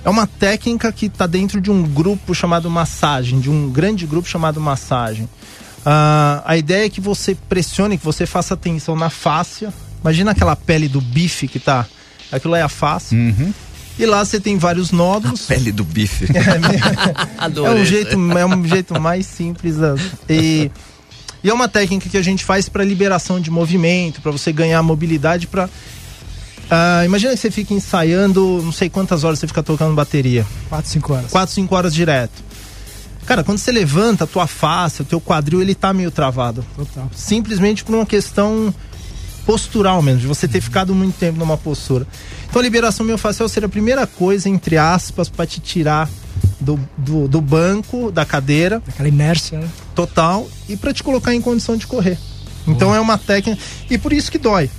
[0.04, 4.28] é uma técnica que está dentro de um grupo chamado massagem, de um grande grupo
[4.28, 5.28] chamado massagem.
[5.86, 9.72] Ah, a ideia é que você pressione, que você faça atenção na fáscia.
[10.00, 11.86] Imagina aquela pele do bife que tá.
[12.32, 13.14] Aquilo é a face.
[13.98, 15.46] E lá você tem vários nódulos.
[15.46, 16.26] Pele do bife.
[16.34, 16.42] É
[17.44, 17.82] Adorei.
[17.82, 19.76] um jeito, é um jeito mais simples.
[19.76, 19.94] da-
[20.28, 20.68] E,
[21.42, 24.82] e é uma técnica que a gente faz para liberação de movimento, para você ganhar
[24.82, 25.46] mobilidade.
[25.46, 25.68] Para
[27.04, 31.12] imagina que você fica ensaiando, não sei quantas horas você fica tocando bateria, 4, 5
[31.12, 31.30] horas.
[31.30, 32.42] 4, 5 horas direto.
[33.26, 36.64] Cara, quando você levanta a tua face, o teu quadril, ele tá meio travado.
[36.74, 37.10] Total.
[37.14, 38.74] Simplesmente por uma questão
[39.46, 42.06] postural mesmo, de você ter ficado muito tempo numa postura.
[42.48, 46.08] Então a liberação miofascial seria a primeira coisa, entre aspas, para te tirar
[46.62, 49.68] do, do, do banco, da cadeira Aquela inércia, né?
[49.94, 52.18] total e para te colocar em condição de correr.
[52.66, 53.60] Então é uma técnica.
[53.90, 54.70] E por isso que dói.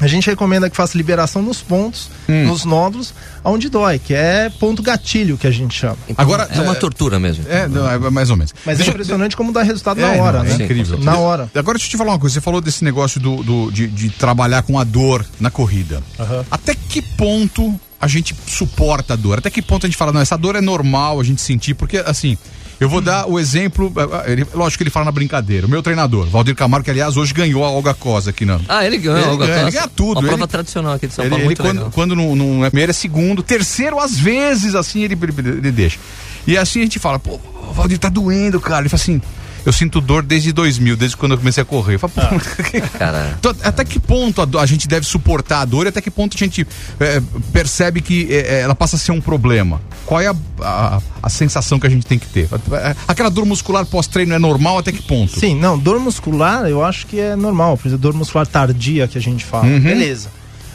[0.00, 2.46] A gente recomenda que faça liberação nos pontos, Hum.
[2.46, 3.12] nos nódulos,
[3.44, 5.96] onde dói, que é ponto gatilho que a gente chama.
[6.08, 7.44] Então, Agora, é uma é- tortura mesmo.
[7.48, 8.54] É, não, é mais ou menos.
[8.64, 10.56] Mas Deixa é impressionante como dá resultado É, na hora, não, né?
[10.60, 10.98] É incrível.
[11.00, 11.50] Na hora.
[11.54, 12.34] Agora deixa eu te falar uma coisa.
[12.34, 16.02] Você falou desse negócio do, do- de, de trabalhar com a dor na corrida.
[16.18, 16.44] Aham.
[16.50, 19.38] Até que ponto a gente suporta a dor?
[19.38, 21.74] Até que ponto a gente fala, não, essa dor é normal a gente sentir?
[21.74, 22.38] Porque, assim,
[22.80, 23.92] eu vou dar o exemplo.
[24.24, 25.66] eh, Ele, lógico que ele fala na brincadeira.
[25.66, 28.60] O meu treinador, Valdir Camargo, que aliás hoje ganhou a Olga Cosa aqui na.
[28.68, 29.18] Ah, ele ganha.
[29.20, 31.40] Ele Olga ganha, ele ganha tudo, Uma ele- prova tradicional aqui de São Ele, Paulo,
[31.42, 31.90] ele muito quando, legal.
[31.92, 35.98] quando não, não é primeiro, é segundo, terceiro, às vezes, assim, ele, ele, ele deixa.
[36.46, 38.80] E assim a gente fala, pô, o Valdir tá doendo, cara.
[38.82, 39.20] Ele fala assim,
[39.64, 41.94] eu sinto dor desde 2000, desde quando eu comecei a correr.
[41.94, 42.20] Eu falo, pô,
[42.98, 46.10] Cara, Então, até que ponto a, a gente deve suportar a dor e até que
[46.10, 46.66] ponto a gente
[47.00, 49.80] é, percebe que é, ela passa a ser um problema?
[50.06, 52.48] Qual é a, a, a sensação que a gente tem que ter?
[52.72, 55.38] É, Aquela dor muscular pós-treino é normal até que ponto?
[55.38, 59.18] Sim, não, dor muscular eu acho que é normal, por exemplo, dor muscular tardia que
[59.18, 59.66] a gente fala.
[59.66, 59.80] Uhum.
[59.80, 60.30] Beleza.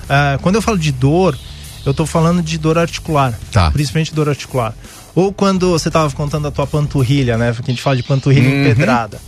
[0.09, 1.37] Ah, quando eu falo de dor,
[1.85, 3.37] eu tô falando de dor articular.
[3.51, 3.71] Tá.
[3.71, 4.73] Principalmente dor articular.
[5.15, 7.51] Ou quando você tava contando a tua panturrilha, né?
[7.53, 8.61] Porque a gente fala de panturrilha Uhum.
[8.61, 9.21] empedrada.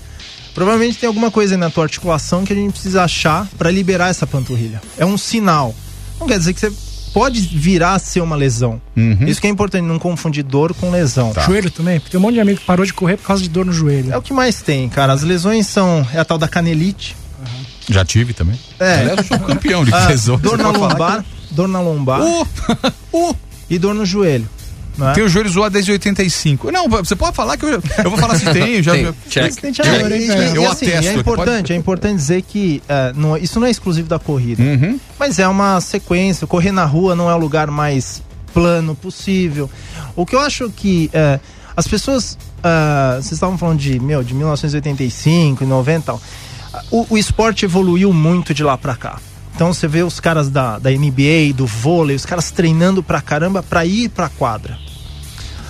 [0.53, 4.09] Provavelmente tem alguma coisa aí na tua articulação que a gente precisa achar para liberar
[4.09, 4.81] essa panturrilha.
[4.97, 5.75] É um sinal.
[6.19, 6.71] Não quer dizer que você
[7.13, 8.81] pode virar a ser uma lesão.
[8.95, 9.17] Uhum.
[9.27, 11.33] Isso que é importante, não confundir dor com lesão.
[11.45, 13.49] Joelho também, porque tem um monte de amigo que parou de correr por causa de
[13.49, 14.13] dor no joelho.
[14.13, 15.11] É o que mais tem, cara.
[15.13, 16.07] As lesões são.
[16.13, 17.15] É a tal da canelite.
[17.89, 18.57] Já tive também.
[18.79, 19.13] É.
[19.17, 20.37] Eu sou campeão de Ah, lesão.
[20.39, 22.47] dor Você na lombar, dor na lombar Uh,
[23.31, 23.35] uh,
[23.69, 24.49] e dor no joelho.
[24.97, 25.13] Não é?
[25.13, 26.71] tem o joelho zoado desde 85.
[26.71, 27.69] Não, você pode falar que eu,
[28.03, 28.81] eu vou falar se tem.
[28.81, 29.55] Já, Tem, check.
[29.55, 29.85] Tem Check.
[29.85, 30.15] velho?
[30.55, 33.71] Eu E assim, atesto é importante, é importante dizer que é, não- isso não é
[33.71, 34.99] exclusivo da corrida, Uhum.
[35.19, 36.47] mas é uma sequência.
[36.47, 38.21] Correr na rua não é o lugar mais
[38.53, 39.69] plano possível.
[40.15, 41.39] O que eu acho que é,
[41.75, 46.21] as pessoas, ah, vocês estavam falando de meu, de 1985 e 90 e tal.
[46.91, 49.17] O, o esporte evoluiu muito de lá pra cá.
[49.55, 53.63] Então você vê os caras da, da NBA, do vôlei, os caras treinando pra caramba
[53.63, 54.77] pra ir pra quadra.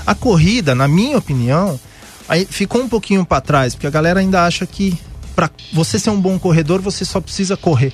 [0.05, 1.79] A corrida, na minha opinião,
[2.27, 4.97] aí ficou um pouquinho pra trás, porque a galera ainda acha que
[5.35, 7.93] pra você ser um bom corredor, você só precisa correr.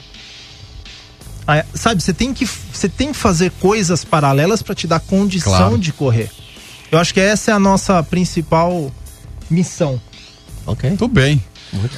[1.46, 5.52] Aí, sabe, você tem que você tem que fazer coisas paralelas pra te dar condição
[5.58, 5.78] Claro.
[5.78, 6.30] de correr.
[6.90, 8.92] Eu acho que essa é a nossa principal
[9.50, 10.00] missão.
[10.66, 10.92] ok.
[10.92, 11.44] Tudo bem.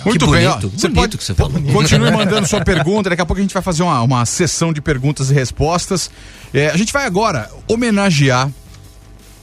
[0.06, 0.78] Muito bem, bonito, ó.
[0.78, 1.62] Você bonito pode que você falou.
[1.74, 3.10] Continue mandando sua pergunta.
[3.10, 6.12] Daqui a pouco a gente vai fazer uma, uma sessão de perguntas e respostas.
[6.54, 8.50] É, a gente vai agora homenagear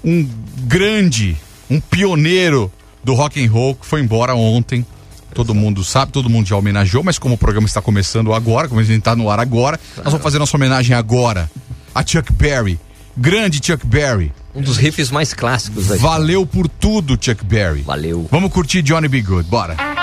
[0.04, 0.28] um
[0.62, 1.36] grande,
[1.68, 4.86] um pioneiro do rock and roll que foi embora ontem.
[5.34, 8.80] Todo mundo sabe, todo mundo já homenageou, mas como o programa está começando agora, como
[8.80, 11.48] a gente está no ar agora, nós vamos fazer nossa homenagem agora
[11.94, 12.78] a Chuck Berry.
[13.16, 14.32] Grande Chuck Berry.
[14.54, 17.82] Um dos riffs mais clássicos da Valeu por tudo, Chuck Berry.
[17.82, 18.26] Valeu.
[18.30, 19.22] Vamos curtir Johnny B.
[19.22, 19.99] Good, bora.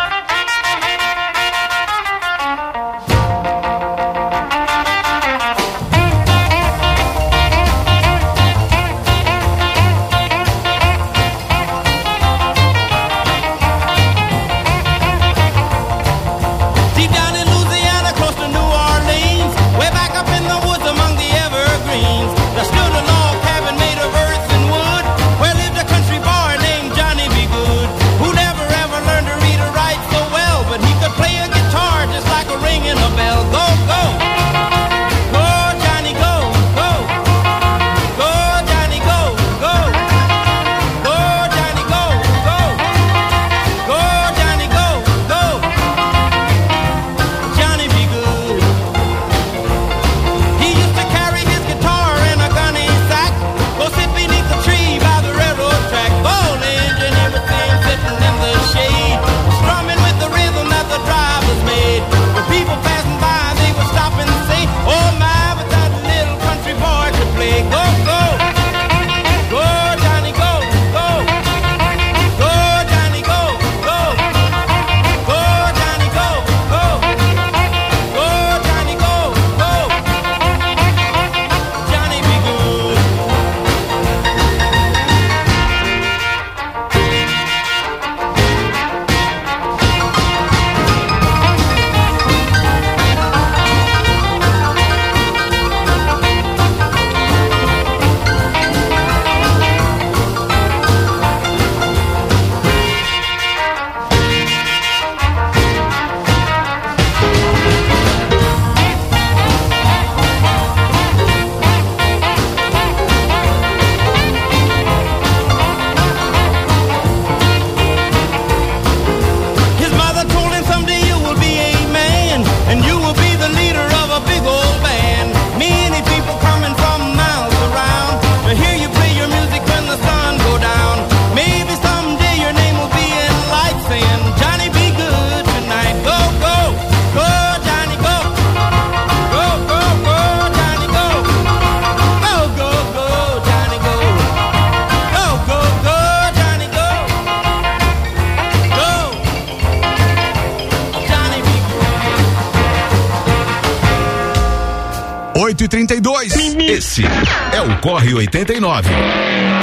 [158.17, 158.89] 89.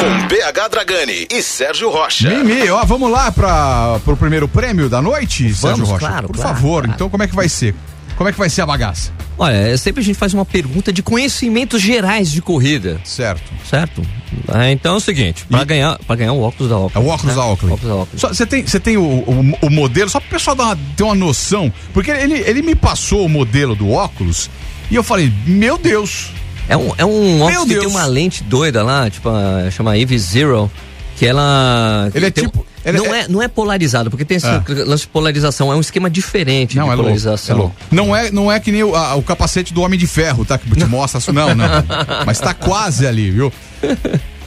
[0.01, 2.29] Com PH Dragani e Sérgio Rocha.
[2.31, 5.99] Mimi, ó, vamos lá para pro primeiro prêmio da noite, Sérgio Rocha?
[6.07, 6.95] claro, Por claro, favor, claro.
[6.95, 7.75] então como é que vai ser?
[8.17, 9.13] Como é que vai ser a bagaça?
[9.37, 13.43] Olha, é, sempre a gente faz uma pergunta de conhecimentos gerais de corrida, Certo.
[13.69, 14.03] certo?
[14.47, 17.03] Ah, então é o seguinte, pra ganhar, para ganhar o óculos da Oakley.
[17.03, 17.41] É o óculos né?
[17.89, 18.19] da Oakley.
[18.21, 21.03] Você tem, você tem o, o, o modelo, só para o pessoal dar uma, ter
[21.03, 24.49] uma noção, porque ele, ele me passou o modelo do óculos
[24.91, 26.29] e eu falei, meu Deus,
[26.69, 27.85] É um, é um óculos que Deus.
[27.87, 29.29] tem uma lente doida lá, tipo,
[29.71, 30.71] chama Eve Zero,
[31.17, 32.11] que ela...
[32.15, 33.29] Ele é tem tipo- ele não, é- é...
[33.29, 34.63] não é polarizado, porque tem esse Ah.
[34.87, 37.57] lance de polarização, é um esquema diferente Não, de é louco, é polarização.
[37.57, 37.77] louco.
[37.91, 40.59] Não é, não é que nem o, a- o capacete do Homem de Ferro, tá?
[40.59, 41.33] Que te mostra isso.
[41.33, 41.67] Não, não.
[42.27, 43.51] Mas tá quase ali, viu?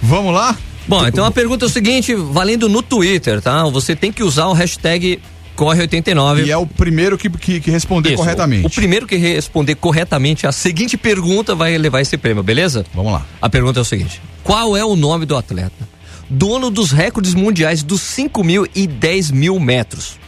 [0.01, 0.55] Vamos lá?
[0.87, 3.63] Bom, então a pergunta é o seguinte, valendo no Twitter, tá?
[3.65, 5.19] Você tem que usar o hashtag
[5.57, 6.45] Corre89.
[6.45, 8.63] E é o primeiro que, que, que responder Isso, corretamente.
[8.63, 12.85] O, o primeiro que responder corretamente a seguinte pergunta vai levar esse prêmio, beleza?
[12.93, 13.25] Vamos lá.
[13.41, 15.97] A pergunta é o seguinte: Qual é o nome do atleta?
[16.29, 20.19] Dono dos recordes mundiais dos 5 mil e 10 mil metros.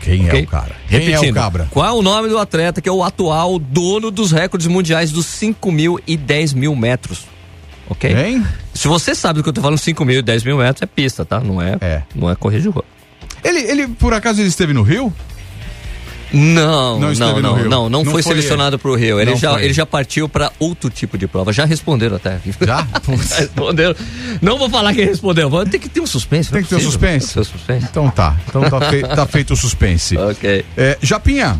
[0.00, 0.42] Quem é ok?
[0.42, 0.76] o cara?
[0.88, 1.68] Quem Repetindo, é o cabra?
[1.70, 5.26] Qual é o nome do atleta que é o atual dono dos recordes mundiais dos
[5.26, 7.26] 5 mil e 10 mil metros?
[7.88, 8.10] Ok?
[8.10, 8.46] Hein?
[8.72, 10.86] Se você sabe do que eu tô falando, 5 mil e 10 mil metros é
[10.86, 11.40] pista, tá?
[11.40, 12.02] Não é, É.
[12.14, 12.84] Não é correr de rua.
[13.42, 15.12] Ele, ele, por acaso, ele esteve no Rio?
[16.32, 19.20] Não, Não não, não, não, não, foi, foi selecionado pro Rio.
[19.20, 21.52] Ele Não já, ele já partiu para outro tipo de prova.
[21.52, 22.38] Já responderam até.
[22.64, 22.86] Já?
[23.36, 23.96] Responderam.
[24.40, 25.50] Não vou falar quem respondeu.
[25.66, 26.50] Tem que ter um suspense.
[26.50, 26.92] Tem é que ter um possível.
[26.92, 27.34] suspense.
[27.34, 27.86] Ter um suspense.
[27.90, 28.36] Então tá.
[28.46, 30.16] Então tá, fei- tá feito o suspense.
[30.30, 30.64] Ok.
[30.76, 31.58] É, Japinha,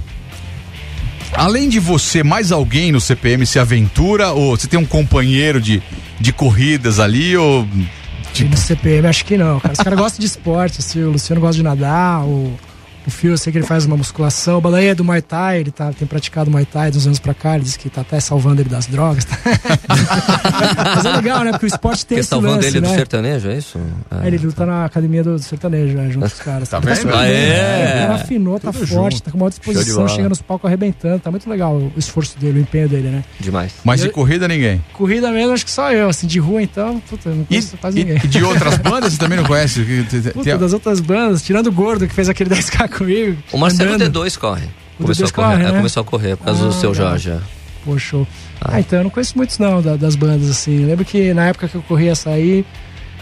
[1.34, 4.30] além de você, mais alguém no CPM se aventura?
[4.30, 5.82] Ou você tem um companheiro de,
[6.20, 7.36] de corridas ali?
[7.36, 7.66] Ou.
[8.38, 9.72] E no CPM acho que não, cara.
[9.72, 12.56] Os caras gostam de esporte, assim, o Luciano gosta de nadar, o,
[13.06, 15.60] o Fio eu sei que ele faz uma musculação, o Baleia é do Muay Thai,
[15.60, 18.20] ele tá, tem praticado Muay Thai dos anos pra cá, ele diz que tá até
[18.20, 19.24] salvando ele das drogas.
[19.24, 19.36] tá?
[20.96, 21.52] Mas é legal, né?
[21.52, 22.88] Porque o esporte tem esse salvando lance, ele né?
[22.88, 23.78] do sertanejo, é isso?
[24.22, 26.68] É, ele luta na academia do sertanejo, né, junto com os caras.
[26.68, 26.96] Tá Tá vendo?
[26.98, 27.94] super Ah, é?
[27.96, 29.22] O cara afinou, tá Tudo forte, junto.
[29.24, 31.18] tá com uma disposição, chega nos palcos arrebentando.
[31.20, 33.24] Tá muito legal o esforço dele, o empenho dele, né?
[33.38, 33.72] Demais.
[33.84, 34.82] Mas de corrida ninguém.
[34.92, 37.98] Corrida mesmo, acho que só eu, assim, de rua então, puta, não E, conheço quase
[38.00, 38.20] e- ninguém.
[38.24, 39.80] e de outras bandas você também não conhece?
[40.32, 43.36] Puta, tem- das outras bandas, tirando o gordo que fez aquele 10k comigo.
[43.52, 44.20] O Marcelo andando.
[44.24, 44.66] D2 corre.
[44.98, 45.76] O Começou, D2 a correr, corre, é, né?
[45.78, 47.08] começou a correr por causa do Ah, seu legal.
[47.10, 47.30] Jorge.
[47.30, 47.38] é.
[47.84, 48.26] Pô, show.
[48.60, 50.84] Ah, então eu não conheço muitos não da- das bandas, assim.
[50.84, 52.66] Lembro que na época que eu corria sair,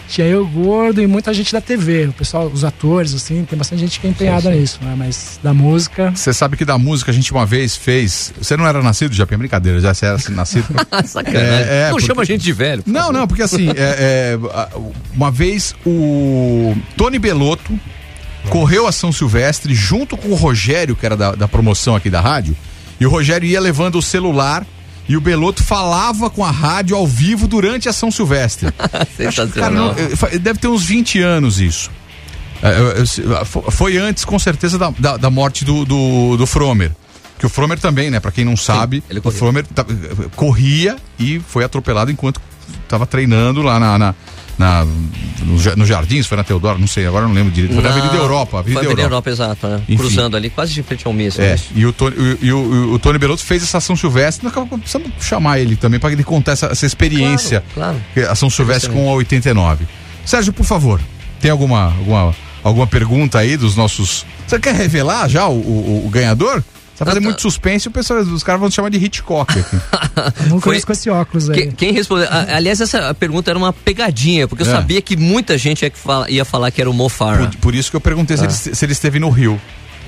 [0.09, 2.07] tinha eu, gordo e muita gente da TV.
[2.07, 4.59] O pessoal, os atores, assim, tem bastante gente que é empenhada Sim, sim.
[4.59, 4.95] nisso, né?
[4.97, 6.11] Mas da música.
[6.13, 8.33] Você sabe que da música a gente uma vez fez.
[8.41, 9.37] Você não era nascido, Japinha?
[9.37, 10.65] Brincadeira, já você era assim, nascido.
[11.05, 11.47] Sacanagem.
[11.47, 12.83] É, é, não porque- chama a gente de velho.
[12.85, 13.13] Não, favor.
[13.13, 14.39] não, porque assim, é, é,
[15.15, 17.79] uma vez o Tony Belotto
[18.49, 22.19] correu a São Silvestre junto com o Rogério, que era da, da promoção aqui da
[22.21, 22.55] rádio,
[22.99, 24.65] e o Rogério ia levando o celular
[25.07, 28.71] e o Belotto falava com a rádio ao vivo durante a São Silvestre.
[28.77, 29.95] Cara, Sensacional.
[29.97, 31.89] eh, fa- deve ter uns 20 anos isso.
[32.61, 33.05] É,
[33.45, 36.91] fo- foi antes, com certeza, da, da, da morte do, do, do Fromer.
[37.39, 38.19] Que o Fromer também, né?
[38.19, 39.31] Pra quem não sabe, ele o.
[39.31, 39.65] Fromer
[40.35, 42.41] corria e foi atropelado enquanto
[42.87, 44.15] tava treinando lá na, na,
[44.59, 47.73] na- no, no Jardins, foi na Teodoro, não sei, agora não lembro direito.
[47.73, 49.29] Foi na Não, Avenida Europa, Foi Avenida Avenida Europa.
[49.29, 49.67] Europa, exato.
[49.67, 49.97] né?
[49.97, 51.43] Cruzando ali, quase de frente ao míssil.
[51.43, 54.67] É, e o Tony, e, e o, o Tony Belotto fez essa São Silvestre, nós
[54.81, 57.63] precisamos chamar ele também para ele contar essa, essa experiência.
[57.73, 58.31] Claro, claro.
[58.31, 59.85] A São Silvestre com a 89.
[60.25, 60.99] Sérgio, por favor,
[61.39, 64.25] tem alguma, alguma, alguma pergunta aí dos nossos.
[64.45, 66.61] Você quer revelar já o, o- o ganhador?
[66.99, 67.25] Você vai fazer tá.
[67.25, 69.75] muito suspense e o pessoal, os caras vão te chamar de Hitchcock aqui.
[70.49, 71.55] Não Foi- conheço com esse óculos aí.
[71.55, 72.27] Quem, quem respondeu?
[72.29, 74.71] a- aliás, essa pergunta era uma pegadinha, porque eu É.
[74.71, 77.47] sabia que muita gente ia, que fala- ia falar que era o Mo Farah.
[77.47, 79.59] por, por isso que eu perguntei se, ele, se ele esteve no Rio.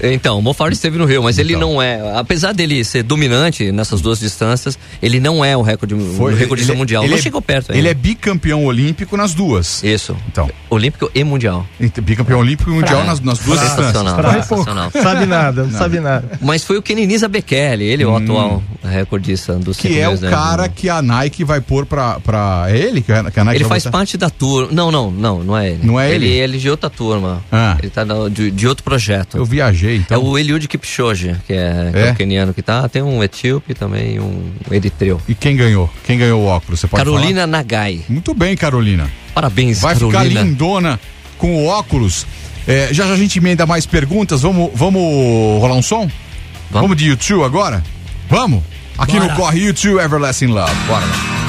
[0.02, 1.74] Então, o Mo Farah esteve no Rio, mas ele Então.
[1.74, 2.18] não é.
[2.18, 6.80] Apesar dele ser dominante nessas duas distâncias, ele não é o recorde, o recordista ele-
[6.80, 7.04] mundial.
[7.04, 7.89] ele não é- chegou perto Ele ainda.
[7.91, 9.84] é bicampeão olímpico nas duas.
[9.84, 10.16] Isso.
[10.28, 11.66] Então, Olímpico e mundial.
[12.02, 13.88] bicampeão olímpico e mundial nas, nas duas distâncias.
[13.97, 14.91] Sensacional.
[14.91, 16.39] Sabe nada, não, sabe nada.
[16.41, 20.18] Mas foi o Kenenisa Bekele, ele é o atual recordista dos Que 5 é o
[20.20, 22.20] cara que a Nike vai pôr pra.
[22.20, 23.97] pra é ele que a, Nike Ele faz botar?
[23.97, 24.70] parte da turma.
[24.72, 25.80] Não, não, não, não é ele.
[25.84, 26.28] Não é ele?
[26.28, 27.43] Ele é de outra turma.
[27.52, 27.78] Ah.
[27.80, 29.38] Ele tá de, de outro projeto.
[29.38, 30.24] Eu viajei, É então.
[30.24, 32.08] o Eliud Kipchoge, que é, que É?
[32.08, 32.88] é o keniano que tá.
[32.89, 35.20] Tem um etíope também, um eritreu.
[35.28, 35.89] E quem ganhou?
[36.06, 36.80] Quem ganhou o óculos?
[36.80, 37.96] Você pode Carolina Nagai.
[37.98, 38.06] falar?
[38.10, 39.10] Muito bem, Carolina.
[39.34, 40.22] Parabéns, Vai Carolina.
[40.30, 41.00] ficar lindona
[41.38, 42.26] com o óculos.
[42.68, 44.42] É, já já a gente emenda mais perguntas.
[44.42, 45.02] Vamos, vamos
[45.60, 46.10] rolar um som?
[46.70, 47.84] Vamos, de YouTube agora?
[48.30, 48.64] Vamos?
[48.98, 50.74] Aqui no Corre YouTube Everlasting Love.
[50.88, 51.41] Bora lá.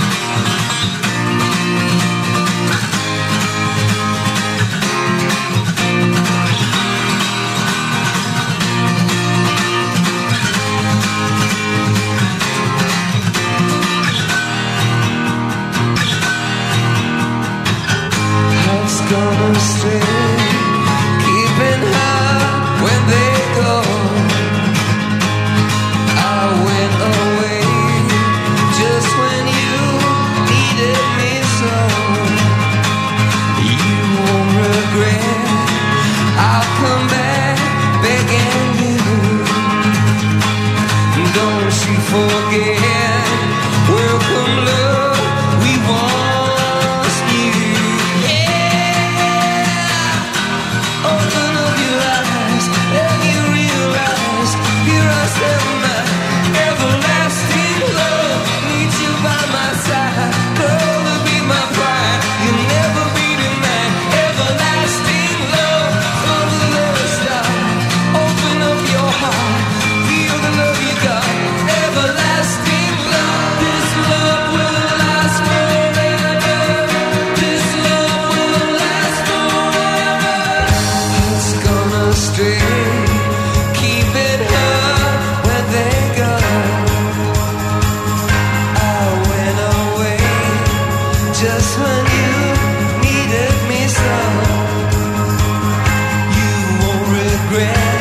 [91.42, 92.32] just when you
[93.04, 94.14] needed me so.
[96.38, 97.91] You won't regret.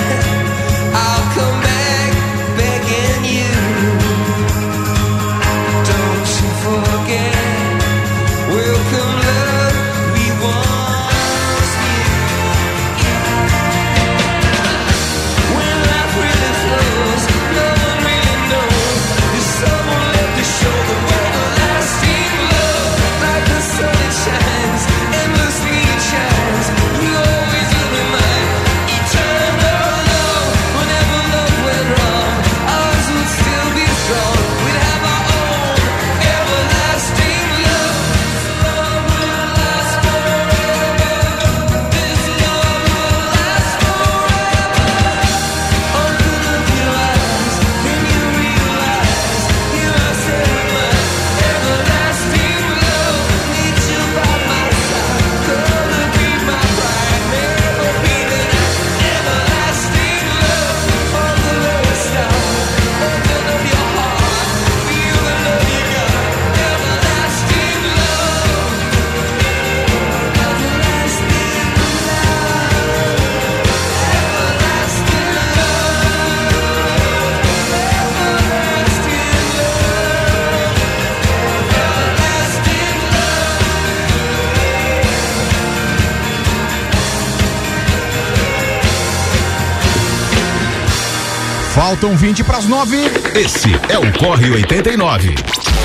[91.92, 92.96] Faltam 20 para as 9.
[93.36, 95.36] Esse é o Corre 89.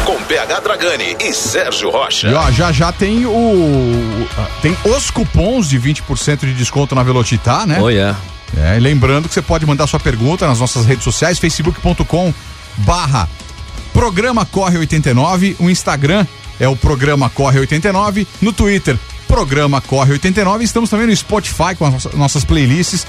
[0.05, 2.29] Com PH Dragani e Sérgio Rocha.
[2.29, 4.29] E ó, já já tem o.
[4.63, 7.79] Tem os cupons de 20% de desconto na Velocitar, né?
[7.81, 8.17] Oh, yeah.
[8.57, 12.33] É, e lembrando que você pode mandar sua pergunta nas nossas redes sociais, facebook.com
[12.77, 13.29] barra
[13.93, 16.25] Programa Corre 89, o Instagram
[16.61, 18.97] é o Programa Corre 89, no Twitter,
[19.27, 23.05] Programa Corre 89, estamos também no Spotify com as nossas playlists,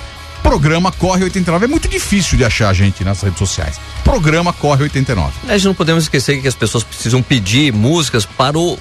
[0.50, 1.66] Programa Corre 89.
[1.66, 3.76] É muito difícil de achar a gente nas redes sociais.
[4.04, 5.32] Programa Corre 89.
[5.46, 8.78] Nós não podemos esquecer que as pessoas precisam pedir músicas para o.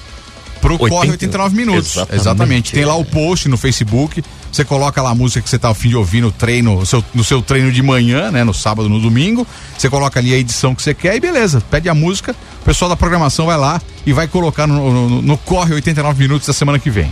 [0.61, 0.89] Pro 80.
[0.89, 1.91] Corre 89 minutos.
[1.91, 2.19] Exatamente.
[2.21, 2.71] Exatamente.
[2.73, 4.23] Tem lá o post no Facebook.
[4.51, 6.85] Você coloca lá a música que você tá a fim de ouvir no treino, no
[6.85, 8.43] seu, no seu treino de manhã, né?
[8.43, 9.45] No sábado, no domingo.
[9.77, 11.61] Você coloca ali a edição que você quer e beleza.
[11.69, 12.33] Pede a música.
[12.61, 16.47] O pessoal da programação vai lá e vai colocar no, no- no Corre 89 minutos
[16.47, 17.11] da semana que vem.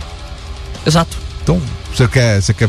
[0.84, 1.16] Exato.
[1.42, 1.60] Então,
[1.94, 2.68] você quer, você quer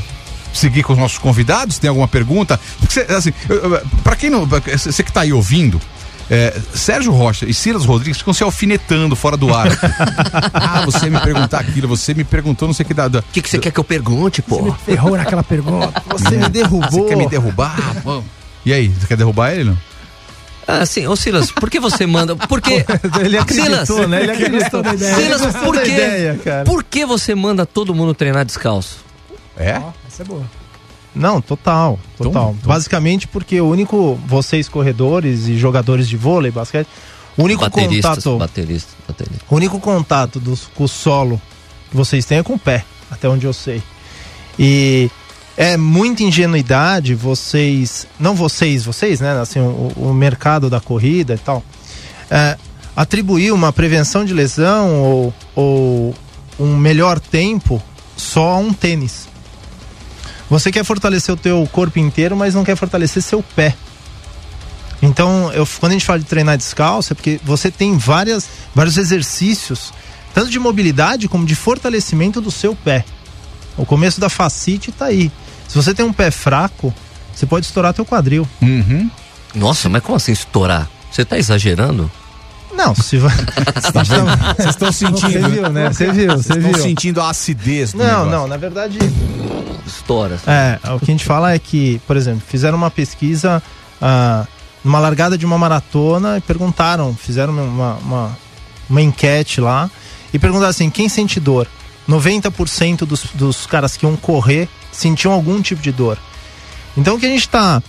[0.58, 1.80] seguir com os nossos convidados?
[1.80, 2.60] Tem alguma pergunta?
[2.80, 3.34] Porque você, assim,
[4.04, 4.46] pra quem não.
[4.46, 5.82] Você que tá aí ouvindo.
[6.30, 9.68] é, Sérgio Rocha e Silas Rodrigues ficam se alfinetando fora do ar.
[10.54, 13.08] ah, você me perguntar aquilo, você me perguntou não sei o que dá.
[13.08, 14.74] O que, que você quer que eu pergunte, pô?
[14.86, 16.02] Ferrou naquela pergunta.
[16.08, 16.90] Você me derrubou.
[16.90, 17.78] Você quer me derrubar?
[18.04, 18.24] Pô.
[18.66, 19.78] E aí, você quer derrubar ele não?
[20.68, 21.08] Ah, sim.
[21.08, 22.36] Ô, Silas, por que você manda.
[22.36, 22.84] Por que.
[23.24, 24.24] Ele acreditou, Silas, né?
[24.24, 25.16] Ele acreditou na ideia.
[25.16, 25.92] Silas, por da que.
[25.92, 26.66] ideia, cara.
[26.66, 28.98] Por que você manda todo mundo treinar descalço?
[29.56, 29.82] É?
[30.18, 30.50] Essa é boa.
[31.14, 32.56] Não, total, total.
[32.58, 36.88] então- Basicamente porque o único, vocês corredores e jogadores de vôlei, basquete,
[37.38, 39.42] o único Bateristas, contato, bateristas, bateristas.
[39.48, 41.40] o único contato dos, com o solo
[41.92, 43.82] que vocês têm é com o pé, até onde eu sei.
[44.58, 45.12] E
[45.56, 51.38] é muita ingenuidade vocês, não vocês, vocês, né, assim, o, o mercado da corrida e
[51.38, 51.64] tal,
[52.32, 52.58] é,
[52.96, 56.16] atribuir uma prevenção de lesão ou, ou
[56.60, 57.80] um melhor tempo
[58.16, 59.28] só a um tênis.
[60.50, 63.76] Você quer fortalecer o teu corpo inteiro, mas não quer fortalecer seu pé.
[65.02, 68.98] Então, eu, quando a gente fala de treinar descalço, é porque você tem várias, vários
[68.98, 69.94] exercícios,
[70.34, 73.06] tanto de mobilidade como de fortalecimento do seu pé.
[73.78, 75.32] O começo da facite tá aí.
[75.68, 76.94] Se você tem um pé fraco,
[77.36, 78.48] você pode estourar teu quadril.
[78.62, 79.10] Uhum.
[79.54, 80.90] Nossa, mas como assim estourar?
[81.12, 82.10] Você tá exagerando?
[82.74, 83.36] Não, se vai.
[84.58, 85.32] Vocês estão sentindo.
[85.32, 85.88] Você viu, né?
[85.92, 86.82] Você viu, você Estão viu.
[86.84, 88.32] sentindo a acidez do Não, negócio.
[88.32, 88.98] não, na verdade.
[89.88, 90.40] Estoura.
[90.46, 93.62] É, o que a gente fala é que, por exemplo, fizeram uma pesquisa
[94.02, 94.46] ah,
[94.84, 98.38] numa largada de uma maratona e perguntaram, fizeram uma, uma,
[98.90, 99.90] uma enquete lá
[100.34, 101.68] e perguntaram assim: quem sente dor?
[102.08, 106.18] 90% dos, dos caras que iam correr sentiam algum tipo de dor.
[106.96, 107.82] Então o que a gente está.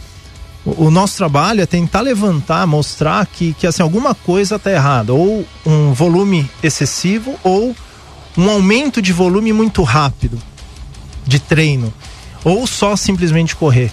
[0.65, 5.15] O nosso trabalho é tentar levantar, mostrar que, que assim, alguma coisa está errada.
[5.15, 7.75] Ou um volume excessivo, ou
[8.37, 10.39] um aumento de volume muito rápido
[11.29, 11.93] de treino
[12.43, 13.93] ou só simplesmente correr.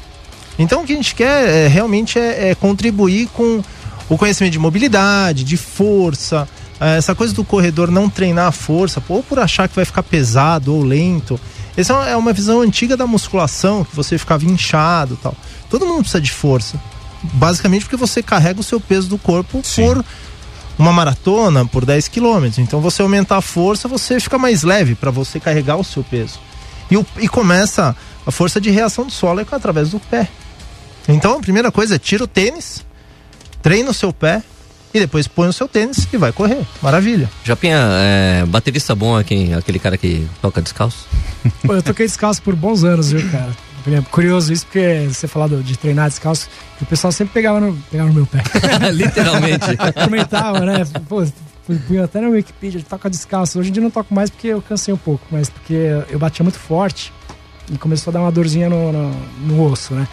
[0.57, 3.61] Então o que a gente quer é, realmente é, é contribuir com
[4.07, 6.47] o conhecimento de mobilidade, de força,
[6.79, 10.03] eh, essa coisa do corredor não treinar a força, ou por achar que vai ficar
[10.03, 11.39] pesado ou lento.
[11.75, 15.35] Essa é uma- é visão antiga da musculação, que você ficava inchado tal.
[15.69, 16.79] Todo mundo precisa de força.
[17.21, 20.05] Basicamente porque você carrega o seu peso do corpo por
[20.77, 22.59] uma maratona, por 10 quilômetros.
[22.59, 26.39] Então você aumentar a força, você fica mais leve para você carregar o seu peso.
[26.95, 30.27] E, o- e começa a força de reação do solo é através do pé.
[31.07, 32.83] Então a primeira coisa é tira o tênis,
[33.61, 34.41] treina o seu pé
[34.93, 36.61] e depois põe o seu tênis e vai correr.
[36.81, 37.29] Maravilha.
[37.43, 41.05] Japinha, é, baterista bom é quem, aquele cara que toca descalço?
[41.63, 43.51] Pô, eu toquei descalço por bons anos, viu, cara?
[43.87, 47.75] É Curioso isso, porque você falou de treinar descalço, que o pessoal sempre pegava no,
[47.91, 48.41] pegava no meu pé.
[48.91, 49.65] Literalmente.
[50.03, 50.83] Comentava, né?
[51.07, 51.23] Pô,
[51.87, 53.59] punha até na Wikipedia, toca descalço.
[53.59, 55.73] Hoje em dia não toco mais porque eu cansei um pouco, mas porque
[56.09, 57.11] eu batia muito forte
[57.71, 59.11] e começou a dar uma dorzinha no, no,
[59.47, 60.07] no osso, né?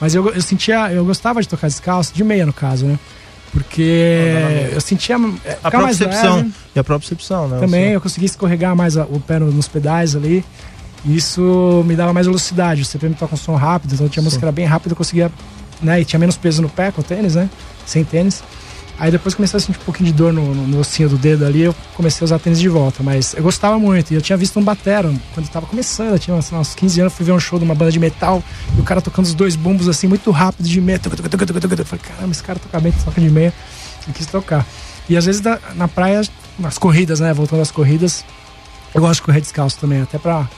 [0.00, 2.98] Mas eu, eu sentia, eu gostava de tocar descalço, de meia no caso, né?
[3.50, 4.34] Porque
[4.74, 6.52] eu sentia A propriocepção.
[6.76, 7.58] E a propriocepção, né?
[7.60, 10.44] Também eu conseguia escorregar mais o pé no- nos pedais ali.
[11.04, 12.82] E isso me dava mais velocidade.
[12.82, 15.30] O CPM toca um som rápido, então tinha música que era bem rápida, eu conseguia,
[15.80, 16.00] né?
[16.00, 17.48] E tinha menos peso no pé com o tênis, né?
[17.86, 18.42] Sem tênis.
[18.98, 21.46] Aí depois comecei a sentir um pouquinho de dor no, no, no ossinho do dedo
[21.46, 23.02] ali, eu comecei a usar tênis de volta.
[23.02, 24.10] Mas eu gostava muito.
[24.10, 27.00] E eu tinha visto um batero quando eu tava começando, eu tinha uns, uns 15
[27.02, 28.42] anos, fui ver um show de uma banda de metal,
[28.76, 31.00] e o cara tocando os dois bumbos assim, muito rápido de meia.
[31.04, 33.54] Eu falei, caramba, esse cara toca bem, toca de meia.
[34.06, 34.66] Eu quis tocar.
[35.08, 36.22] E às vezes na, na praia,
[36.58, 37.32] nas corridas, né?
[37.32, 38.24] Voltando às corridas,
[38.94, 40.48] eu gosto de correr descalço também, até pra,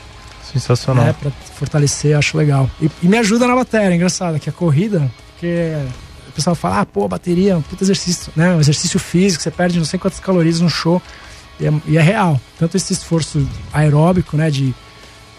[0.51, 1.05] Sensacional.
[1.05, 2.69] né, pra fortalecer, acho legal.
[2.81, 5.73] E, e me ajuda na bateria, é engraçado, que a corrida, porque
[6.31, 8.55] o pessoal fala, ah, pô, bateria, um puta exercício, né?
[8.55, 11.01] Um exercício físico, você perde não sei quantas calorias no show.
[11.59, 12.39] E é, e é real.
[12.57, 14.49] Tanto esse esforço aeróbico, né?
[14.49, 14.73] De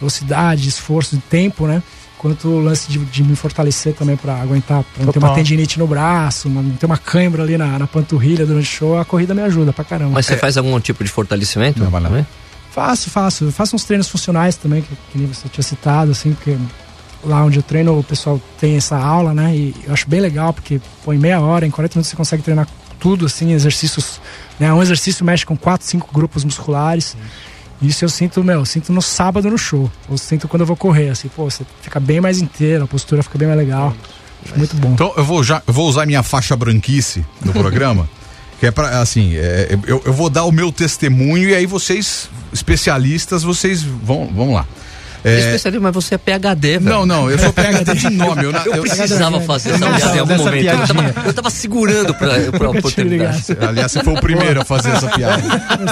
[0.01, 1.83] velocidade, de esforço, de tempo, né?
[2.19, 5.35] quanto o lance de, de me fortalecer também pra aguentar, pra não ter uma Total.
[5.35, 8.97] tendinite no braço, uma- não ter uma cãibra ali na, na panturrilha durante o show,
[8.97, 10.13] a corrida me ajuda pra caramba.
[10.15, 11.83] Mas você faz algum tipo de fortalecimento?
[11.83, 12.25] Não, não.
[12.71, 13.47] Faço, faço.
[13.47, 16.57] Eu faço uns treinos funcionais também, que, que nem você tinha citado, assim, porque
[17.25, 19.55] lá onde eu treino o pessoal tem essa aula, né?
[19.55, 22.43] E eu acho bem legal, porque pô, em meia hora, em 40 minutos você consegue
[22.43, 22.67] treinar
[22.99, 24.21] tudo, assim, exercícios.
[24.59, 24.73] Né?
[24.73, 27.17] Um exercício mexe com quatro, cinco grupos musculares.
[27.81, 29.91] Isso eu sinto, meu, eu sinto no sábado no show.
[30.09, 33.23] Eu sinto quando eu vou correr, assim, pô, você fica bem mais inteiro, a postura
[33.23, 33.93] fica bem mais legal.
[34.45, 34.93] Acho muito bom.
[34.93, 38.09] Então eu vou, já, eu vou usar minha faixa branquice no programa.
[38.63, 42.31] que é pra, assim, é, eu, eu vou dar o meu testemunho e aí vocês,
[42.53, 44.65] especialistas, vocês vão, vão lá.
[45.25, 46.85] É, Especialista, mas você é PHD, velho.
[46.85, 48.45] não, não, eu sou PHD de nome.
[48.45, 50.67] Eu, na- Eu eu- precisava fazer essa piada em algum momento.
[50.67, 53.45] Eu tava, eu tava segurando pra, pra oportunidade.
[53.61, 55.43] aliás, você foi o primeiro a fazer essa piada.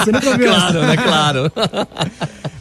[0.03, 0.71] Você nunca viu essa?
[0.71, 0.97] Claro, né?
[0.97, 1.51] Claro.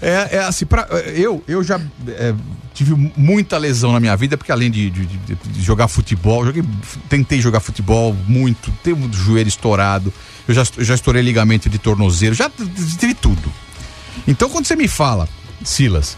[0.00, 2.32] É, é assim, pra, eu, eu já é,
[2.72, 6.62] tive muita lesão na minha vida, porque além de, de- de- de jogar futebol, joguei,
[7.08, 10.12] tentei jogar futebol muito, tenho o joelho estourado,
[10.48, 12.50] eu já, já estourei ligamento de tornozelo, já
[12.98, 13.52] tive tudo.
[14.26, 15.28] Então quando você me fala,
[15.62, 16.16] Silas,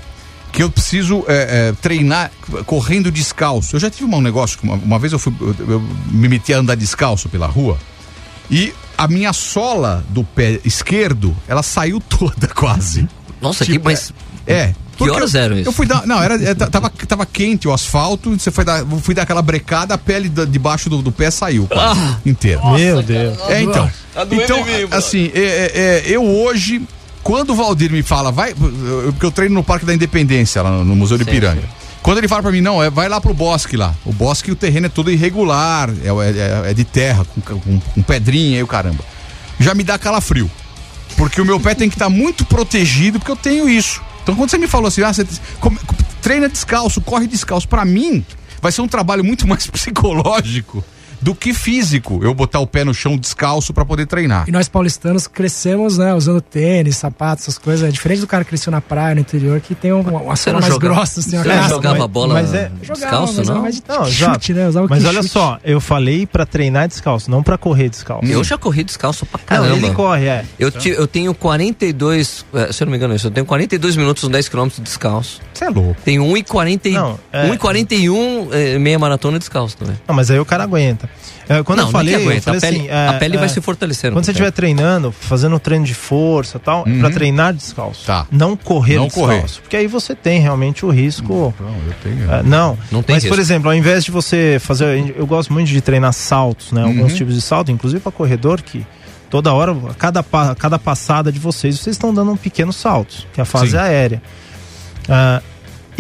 [0.53, 2.31] que eu preciso é, é, treinar
[2.67, 5.81] correndo descalço, eu já tive um negócio, que uma, uma vez eu, fui, eu, eu
[6.11, 7.79] me meti a andar descalço pela rua,
[8.51, 13.09] e a minha sola do pé esquerdo, ela saiu toda quase.
[13.41, 14.13] Nossa, Tipo, que, mas
[14.47, 14.69] É.
[14.93, 15.69] Que porque horas eram isso?
[15.69, 16.07] Eu fui dar.
[16.07, 19.95] Não, era, é, tava, tava quente o asfalto, você foi dar, fui dar aquela brecada,
[19.95, 22.19] a pele da- debaixo do, do pé saiu quase, Ah!
[22.27, 22.61] inteira.
[22.73, 23.39] Meu Deus.
[23.49, 23.91] É, então.
[24.13, 26.83] Tá Então, mim, assim, é, é, é, eu hoje,
[27.23, 28.55] quando o Valdir me fala, vai.
[28.55, 31.63] Porque eu treino no Parque da Independência, lá no, no Museu de Piranga.
[32.03, 33.95] Quando ele fala pra mim, não, é, vai lá pro bosque lá.
[34.05, 38.03] O bosque, o terreno é todo irregular, é, é- é de terra, com, com- com
[38.03, 39.05] pedrinha e o caramba.
[39.61, 40.51] Já me dá calafrio.
[41.17, 44.01] Porque o meu pé tem que estar muito protegido, porque eu tenho isso.
[44.23, 45.25] Então quando você me falou assim, ah, você
[46.21, 48.25] treina descalço, corre descalço, pra mim
[48.61, 50.85] vai ser um trabalho muito mais psicológico
[51.23, 52.21] do que físico.
[52.23, 54.45] Eu botar o pé no chão descalço pra poder treinar.
[54.49, 57.89] E nós paulistanos crescemos, né, usando tênis, sapatos, essas coisas.
[57.89, 60.45] É diferente do cara que cresceu na praia, no interior, que tem um- uma Você
[60.45, 61.69] sola não mais jogava- grossa, assim, uma não casca.
[61.69, 63.63] jogava mas- bola mas é- jogava, descalço, mas era não?
[63.63, 64.71] mais de Não, chute, né?
[64.91, 65.29] Mas olha chute.
[65.29, 68.27] só, eu falei pra treinar descalço, não pra correr descalço.
[68.27, 69.87] Eu já corri descalço pra Não, caramba.
[69.87, 70.45] ele corre, é.
[70.59, 73.97] Eu, ti- eu tenho 42, eh, se eu não me engano, isso, eu tenho 42
[73.97, 75.41] minutos nos 10 km descalço.
[75.55, 75.97] Você é louco.
[76.05, 79.97] Tenho 1,40 e- Não, é- 1,41 eh, meia maratona descalço também.
[80.07, 81.09] Não, mas aí o cara aguenta.
[81.49, 83.49] É, quando não, eu falei, eu falei a pele, assim, é, a pele vai é,
[83.49, 84.15] se fortalecendo.
[84.15, 88.07] Quando você estiver treinando, fazendo treino de força e tal, é pra treinar descalço.
[88.07, 88.27] Tá.
[88.31, 89.29] Não correr Não descalço.
[89.29, 89.61] correr.
[89.63, 91.53] Porque aí você tem realmente o risco.
[91.61, 92.33] Não, eu tenho.
[92.33, 92.79] É, não.
[92.91, 93.41] Não tem Mas, por risco.
[93.41, 95.15] exemplo, ao invés de você fazer.
[95.17, 96.83] Eu gosto muito de treinar saltos, né?
[96.83, 96.89] Uhum.
[96.89, 98.87] Alguns tipos de salto, inclusive para corredor, que
[99.29, 100.23] toda hora, a cada,
[100.55, 103.79] cada passada de vocês, vocês estão dando um pequeno salto, que é a fase Sim.
[103.79, 104.23] aérea.
[105.09, 105.43] Ah,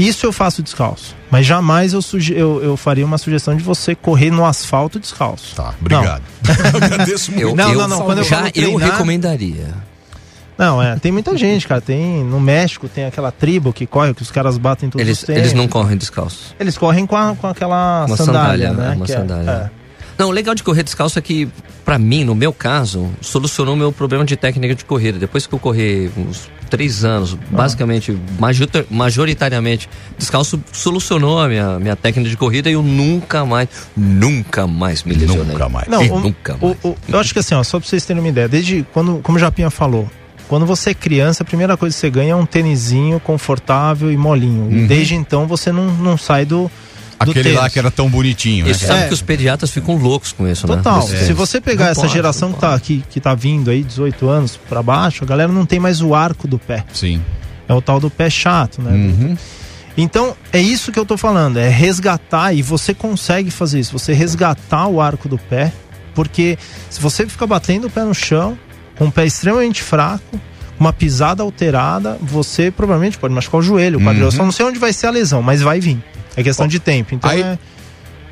[0.09, 1.14] isso eu faço descalço.
[1.30, 5.55] Mas jamais eu, suge eu, eu faria uma sugestão de você correr no asfalto descalço.
[5.55, 6.22] Tá, obrigado.
[6.72, 7.42] Eu agradeço muito.
[7.48, 9.68] Eu, Não, não, não, quando eu já falo eu treinar- recomendaria.
[10.59, 11.80] Não, é, tem muita gente, cara.
[11.80, 15.28] Tem no México tem aquela tribo que corre, que os caras batem todos Eles, os
[15.28, 16.55] eles não correm descalço.
[16.61, 18.96] Eles correm com, a- com aquela Uma sandália, sandália, né?
[18.96, 19.50] uma que é- sandália.
[19.78, 19.82] é.
[20.18, 21.48] Não, o legal de correr descalço é que,
[21.84, 25.18] pra mim, no meu caso, solucionou meu problema de técnica de corrida.
[25.18, 27.56] Depois que eu corri uns três anos, Ah.
[27.56, 29.88] basicamente, majorita- majoritariamente
[30.18, 35.14] descalço, solucionou a minha, minha técnica de corrida e eu nunca mais, nunca mais me
[35.14, 35.52] lesionei.
[35.52, 35.88] Nunca mais.
[35.88, 36.76] Não, o- nunca o- mais.
[36.82, 39.36] o- eu acho que assim, ó, só pra vocês terem uma ideia, desde quando, como
[39.36, 40.08] o Japinha falou,
[40.48, 44.16] quando você é criança, a primeira coisa que você ganha é um tênisinho confortável e
[44.16, 44.70] molinho.
[44.72, 46.70] E desde então você não, não sai do,
[47.30, 47.72] Aquele lá tênis.
[47.72, 48.70] que era tão bonitinho, né?
[48.70, 49.08] Isso sabe É.
[49.08, 50.94] que os pediatras ficam loucos com isso, Total.
[50.94, 51.00] né?
[51.00, 51.36] Desse Se tênis.
[51.36, 54.56] você pegar Não essa pode, geração que tá, que, que tá vindo aí, 18 anos
[54.68, 56.84] pra baixo, a galera não tem mais o arco do pé.
[56.92, 57.22] Sim.
[57.68, 58.90] É o tal do pé chato, né?
[58.90, 59.36] Uhum.
[59.96, 64.12] Então, é isso que eu tô falando, é resgatar, e você consegue fazer isso, você
[64.14, 65.70] resgatar o arco do pé,
[66.14, 66.58] porque
[66.88, 68.56] se você ficar batendo o pé no chão,
[68.96, 70.40] com o pé extremamente fraco,
[70.80, 74.24] uma pisada alterada, você provavelmente pode machucar o joelho, o quadril.
[74.24, 76.02] Eu só não sei onde vai ser a lesão, mas vai vir.
[76.37, 77.14] É questão de tempo.
[77.14, 77.59] Então aí- é,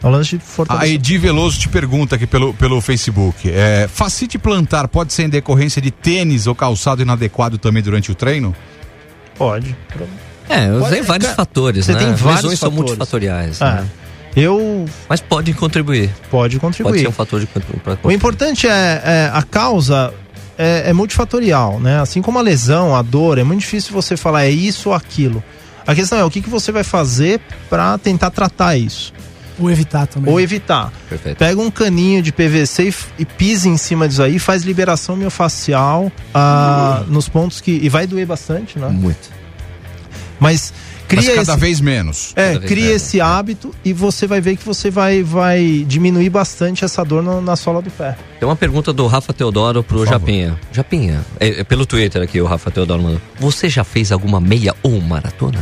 [0.03, 0.95] é um lance de A fortalecer.
[0.95, 5.81] Edi Veloso te pergunta aqui pelo, pelo Facebook: é, facite plantar pode ser em decorrência
[5.83, 8.55] de tênis ou calçado inadequado também durante o treino?
[9.37, 9.75] Pode.
[10.49, 11.99] É, eu usei Pode- vários cara, fatores, você né?
[11.99, 12.91] tem vários Lesões são fatores.
[12.91, 13.89] multifatoriais, Ah, né?
[14.37, 16.09] eu Mas pode contribuir.
[16.31, 17.01] pode Pode contribuir.
[17.03, 20.13] ser um fator de pra O importante é, é a causa
[20.59, 22.01] é, é multifatorial, né?
[22.01, 25.43] Assim como a lesão, a dor, é muito difícil você falar é isso ou aquilo.
[25.87, 29.13] A questão é o que, que você vai fazer para tentar tratar isso
[29.59, 30.33] Ou evitar também.
[30.33, 30.93] ou evitar.
[31.09, 31.39] Perfeito.
[31.39, 36.11] Pega um caninho de PVC e, e pisa em cima disso aí, faz liberação miofascial
[36.35, 38.89] ah, nos pontos que e vai doer bastante, né?
[38.89, 39.31] Muito.
[40.39, 40.73] Mas
[41.17, 42.33] Mas cria cada esse, vez menos.
[42.37, 43.03] é, vez cria menos.
[43.03, 47.41] esse hábito e você vai ver que você vai, vai diminuir bastante essa dor na,
[47.41, 48.17] na sola do pé.
[48.39, 50.05] Tem uma pergunta do Rafa Teodoro pro.
[50.07, 50.59] Japinha.
[50.73, 53.21] Japinha, é, é pelo Twitter aqui o Rafa Teodoro mandou.
[53.39, 55.59] Você já fez alguma meia ou maratona?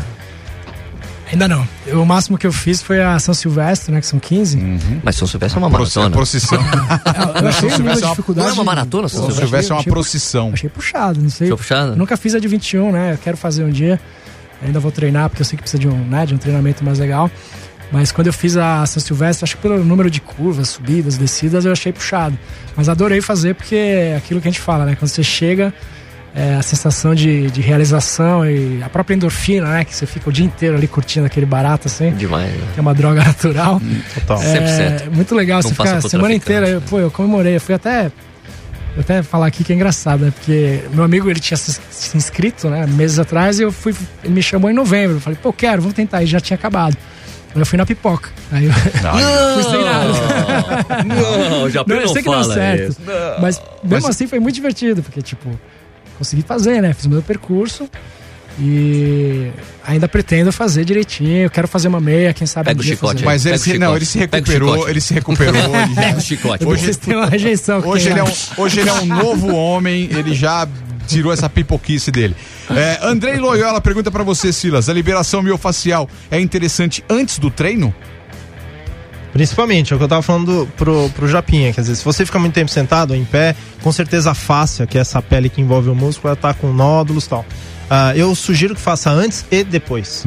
[1.30, 1.68] Ainda não.
[1.86, 4.00] Eu- o máximo que eu fiz foi a São Silvestre, né?
[4.00, 4.56] Que são 15.
[4.56, 4.78] Hum.
[5.02, 6.10] Mas São Silvestre é uma maratona.
[6.10, 6.58] procissão.
[7.42, 8.46] Eu achei São Silvestre é uma- dificuldade.
[8.46, 9.46] Não é uma maratona, São São Silvestre?
[9.48, 10.50] Silvestre é uma achei- procissão.
[10.54, 11.48] Achei puxado, não sei.
[11.48, 11.92] Achou puxado?
[11.92, 13.12] Eu nunca fiz a de 21, né?
[13.12, 14.00] Eu quero fazer um dia.
[14.62, 16.98] Ainda vou treinar, porque eu sei que precisa de um, né, de um treinamento mais
[16.98, 17.30] legal.
[17.90, 21.64] Mas quando eu fiz a São Silvestre, acho que pelo número de curvas, subidas, descidas,
[21.64, 22.38] eu achei puxado.
[22.76, 24.94] Mas adorei fazer porque é aquilo que a gente fala, né?
[24.94, 25.72] Quando você chega,
[26.34, 29.84] é, a sensação de, de realização e a própria endorfina, né?
[29.84, 32.68] Que você fica o dia inteiro ali curtindo aquele barato, assim, Demais, né?
[32.74, 33.80] que é uma droga natural.
[34.14, 34.42] Total.
[34.42, 35.10] É 100%.
[35.10, 36.68] muito legal, Não você fica a semana inteira.
[36.68, 38.10] Eu, pô, eu comemorei, eu fui até.
[38.94, 40.32] Vou até falar aqui que é engraçado, né?
[40.32, 41.80] Porque meu amigo ele tinha se,
[42.16, 42.86] inscrito, né?
[42.86, 43.94] Meses atrás e eu fui.
[44.24, 45.16] Ele me chamou em novembro.
[45.16, 46.22] Eu falei, pô, quero, vamos tentar.
[46.22, 46.96] E já tinha acabado.
[47.54, 48.30] Aí eu fui na pipoca.
[48.50, 48.72] Aí eu
[49.54, 51.04] fui sem nada.
[51.04, 52.90] Não, Japinha Não, não, eu sei que deu certo.
[52.90, 53.00] isso.
[53.40, 55.58] Mas mesmo assim foi muito divertido, porque, tipo,
[56.18, 56.92] consegui fazer, né?
[56.92, 57.88] Fiz o meu percurso.
[58.60, 59.52] E
[59.86, 61.44] ainda pretendo fazer direitinho.
[61.44, 62.66] Eu quero fazer uma meia, quem sabe.
[62.66, 63.24] Pega um o chicote fazer.
[63.24, 65.76] Mas ele Pega se, não, ele se recuperou, ele se recuperou.
[65.76, 66.66] ele Pega o chicote.
[66.66, 67.80] Hoje vocês têm uma rejeição.
[67.86, 70.66] Hoje ele, é um, hoje ele é um novo homem, ele já
[71.06, 72.34] tirou essa pipoquice dele.
[72.70, 77.94] É, Andrei Loyola pergunta pra você, Silas: a liberação miofacial é interessante antes do treino?
[79.32, 82.38] Principalmente, é o que eu tava falando pro, pro Japinha, quer dizer, se você fica
[82.38, 85.60] muito tempo sentado ou em pé, com certeza a fáscia, que é essa pele que
[85.60, 87.46] envolve o músculo, ela tá com nódulos e tal.
[87.90, 90.24] Ah, eu sugiro que faça antes e depois.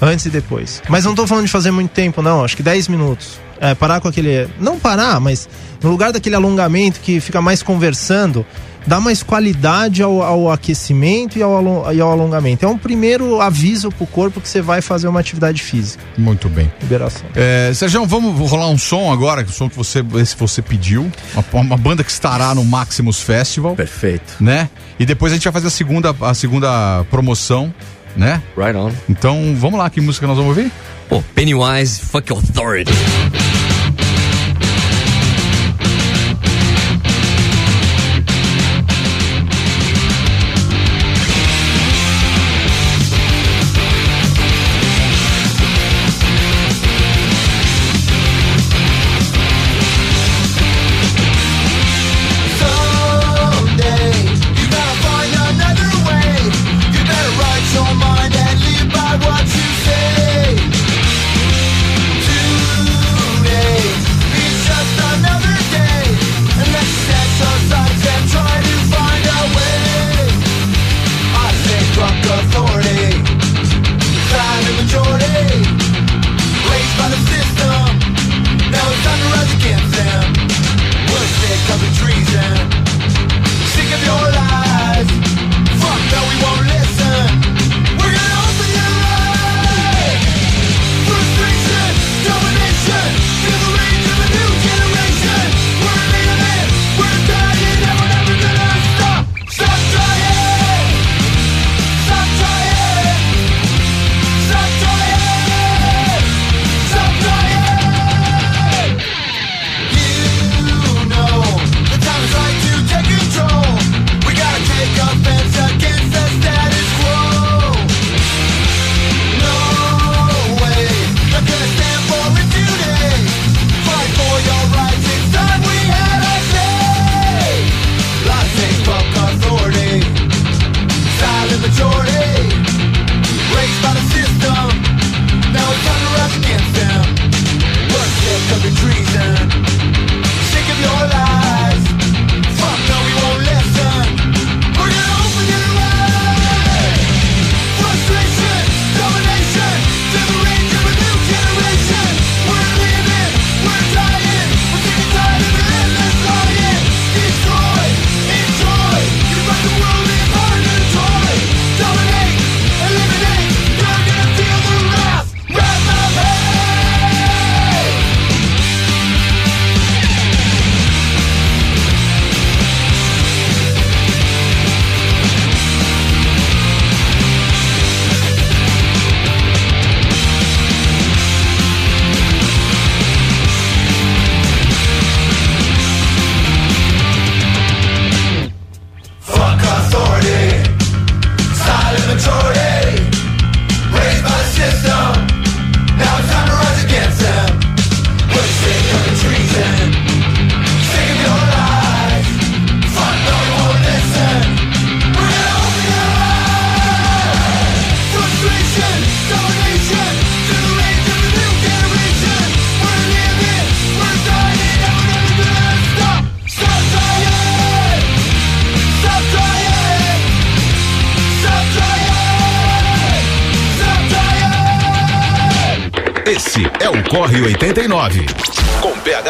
[0.00, 0.82] Antes e depois.
[0.88, 2.44] Mas não tô falando de fazer muito tempo, não.
[2.44, 3.40] Acho que 10 minutos.
[3.60, 4.48] É, parar com aquele.
[4.60, 5.48] Não parar, mas
[5.82, 8.46] no lugar daquele alongamento que fica mais conversando,
[8.88, 12.64] dá mais qualidade ao, ao aquecimento e ao, e ao alongamento.
[12.64, 16.02] É um primeiro aviso pro corpo que você vai fazer uma atividade física.
[16.16, 16.72] Muito bem.
[16.80, 17.26] Liberação.
[17.36, 21.10] É, Sérgio, vamos rolar um som agora, o som que você, esse você pediu.
[21.34, 24.34] Uma, uma banda que estará no Maximus Festival, Perfeito.
[24.40, 24.70] né?
[24.98, 27.72] E depois a gente vai fazer a segunda, a segunda promoção,
[28.16, 28.42] né?
[28.56, 28.90] Right on.
[29.08, 30.72] Então vamos lá, que música nós vamos ouvir?
[31.08, 32.92] Pô, Pennywise, fuck authority.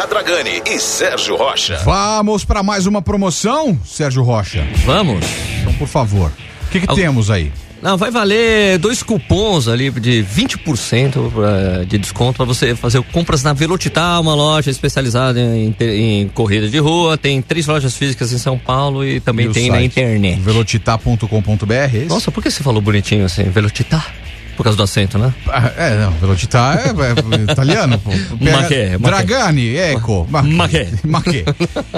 [0.08, 1.78] Dragani e Sérgio Rocha.
[1.84, 4.66] Vamos para mais uma promoção, Sérgio Rocha.
[4.84, 5.24] Vamos.
[5.60, 6.32] Então, por favor.
[6.66, 7.52] O que, que Al- temos aí?
[7.80, 13.44] Não, vai valer dois cupons ali de 20% pra- de desconto para você fazer compras
[13.44, 17.16] na Velocitar, uma loja especializada em, te- em corrida de rua.
[17.16, 20.40] Tem três lojas físicas em São Paulo e também E tem na internet.
[20.40, 22.04] Velocitar.com.br, é?
[22.08, 23.44] Nossa, por que você falou bonitinho assim?
[23.44, 24.12] Velocitar?
[24.58, 25.32] Por causa do acento, né?
[25.46, 28.10] Ah, É, não, Velocitar é, é italiano, pô.
[28.10, 30.26] Ma che, ma Dragani, Eco.
[30.28, 30.88] Ma Ma che.
[31.04, 31.44] Ma che.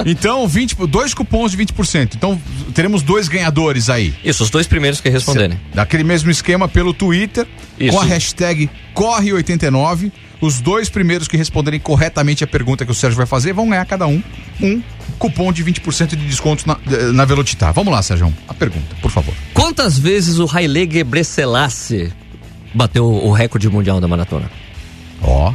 [0.05, 2.17] Então, 20, dois cupons de 20%.
[2.17, 2.39] Então,
[2.75, 4.15] teremos dois ganhadores aí.
[4.23, 5.59] Isso, os dois primeiros que responderem.
[5.75, 7.47] Daquele mesmo esquema pelo Twitter,
[7.79, 7.97] Isso.
[7.97, 10.13] com a hashtag Corre89.
[10.39, 13.85] Os dois primeiros que responderem corretamente a pergunta que o Sérgio vai fazer vão ganhar
[13.87, 14.23] cada um
[14.61, 14.83] um
[15.19, 16.79] cupom de 20% de desconto na,
[17.13, 17.73] na Velocitar.
[17.73, 18.33] Vamos lá, Sérgio.
[18.49, 19.35] A pergunta, por favor.
[19.55, 22.13] Quantas vezes o Haile Gebrselassie
[22.75, 24.51] bateu o recorde mundial da maratona?
[25.23, 25.53] Ó.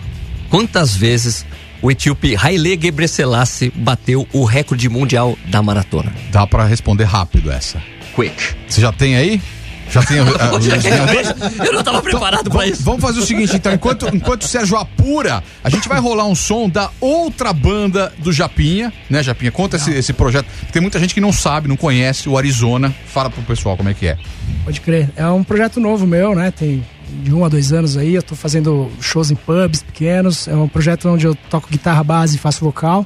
[0.50, 1.46] Quantas vezes
[1.82, 6.14] o etíope Haile Gebrselassie bateu o recorde mundial da maratona?
[6.32, 7.82] Dá pra responder rápido essa.
[8.16, 8.56] Quick.
[8.68, 9.42] Você já tem aí?
[9.90, 11.34] Já tem ganhadores?
[11.64, 12.84] Eu não tava preparado pra isso.
[12.84, 16.36] Vamos fazer o seguinte, então, enquanto, enquanto o Sérgio apura, a gente vai rolar um
[16.36, 19.52] som da outra banda do Japinha, né, Japinha?
[19.52, 20.48] Conta esse, esse projeto.
[20.72, 22.94] Tem muita gente que não sabe, não conhece o Arizona.
[23.06, 24.18] Fala pro pessoal como é que é.
[24.64, 25.10] Pode crer.
[25.16, 26.52] É um projeto novo meu, né?
[26.52, 26.84] Tem
[27.24, 28.16] de um a dois anos aí.
[28.16, 30.48] Eu tô fazendo shows em pubs pequenos.
[30.48, 33.06] É um projeto onde eu toco guitarra base e faço vocal.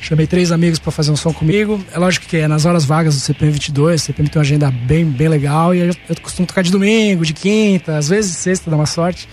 [0.00, 1.78] Chamei três amigos pra fazer um som comigo.
[1.92, 4.00] É lógico que é nas horas vagas do CPM 22.
[4.00, 5.74] O CPM tem uma agenda bem, bem legal.
[5.74, 8.86] E eu, eu costumo tocar de domingo, de quinta, às vezes de sexta, dá uma
[8.86, 9.28] sorte.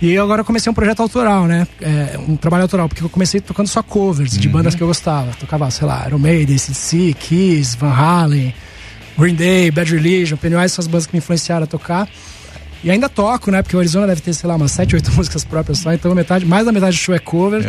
[0.00, 1.66] E eu agora comecei um projeto autoral, né?
[1.80, 5.32] É, um trabalho autoral, porque eu comecei tocando só covers de bandas que eu gostava.
[5.38, 8.54] Tocava, sei lá, Iron Maiden, CC, Kiss, Van Halen,
[9.18, 12.08] Green Day, Bad Religion, Pennywise, são as bandas que me influenciaram a tocar.
[12.84, 13.62] E ainda toco, né?
[13.62, 15.92] Porque o Arizona deve ter, sei lá, umas 7, 8 músicas próprias só.
[15.92, 17.66] Então metade, mais da metade do show é cover.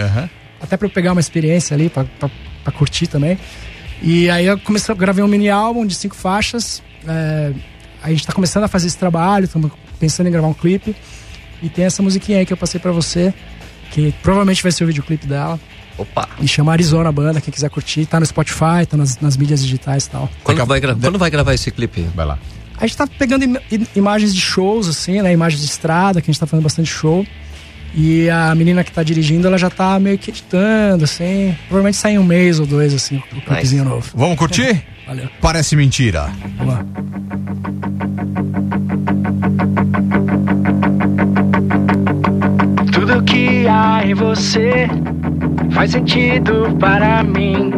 [0.62, 2.30] Até pra eu pegar uma experiência ali, pra, pra,
[2.64, 3.38] pra curtir também.
[4.02, 6.82] E aí eu comecei, gravei um mini álbum de cinco faixas.
[7.08, 7.52] É,
[8.04, 10.96] a gente tá começando a fazer esse trabalho, estamos pensando em gravar um clipe.
[11.64, 13.34] E tem essa musiquinha aí que eu passei pra você,
[13.92, 15.60] que provavelmente vai ser o videoclipe dela.
[15.98, 16.30] Opa.
[16.40, 18.06] E chama Arizona banda, quem quiser curtir.
[18.06, 20.30] Tá no Spotify, tá nas, nas mídias digitais e tal.
[20.44, 22.02] Quando vai, gra- quando vai gravar esse clipe?
[22.16, 22.38] Vai lá.
[22.78, 25.34] A gente tá pegando im- im- imagens de shows, assim, né?
[25.34, 27.26] Imagens de estrada, que a gente tá fazendo bastante show.
[27.96, 31.56] E a menina que tá dirigindo, ela já tá meio que editando, assim.
[31.68, 34.12] Provavelmente sai em um mês ou dois, assim, o clipezinho novo.
[34.14, 34.84] Vamos curtir?
[35.08, 35.28] Valeu.
[35.42, 36.30] Parece mentira.
[36.58, 36.86] Vamos lá.
[42.92, 44.88] Tudo que há em você
[45.72, 47.72] faz sentido para mim.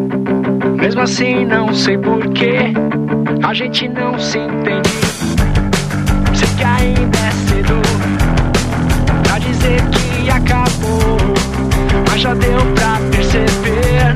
[0.80, 2.74] Mesmo assim, não sei porquê.
[3.44, 4.90] A gente não se entende.
[6.36, 7.82] Sei que ainda é cedo
[9.24, 11.18] pra dizer que acabou.
[12.10, 14.14] Mas já deu pra perceber.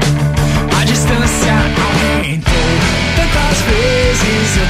[0.79, 1.53] A distância
[1.83, 2.53] aumentou.
[3.15, 4.62] Tantas vezes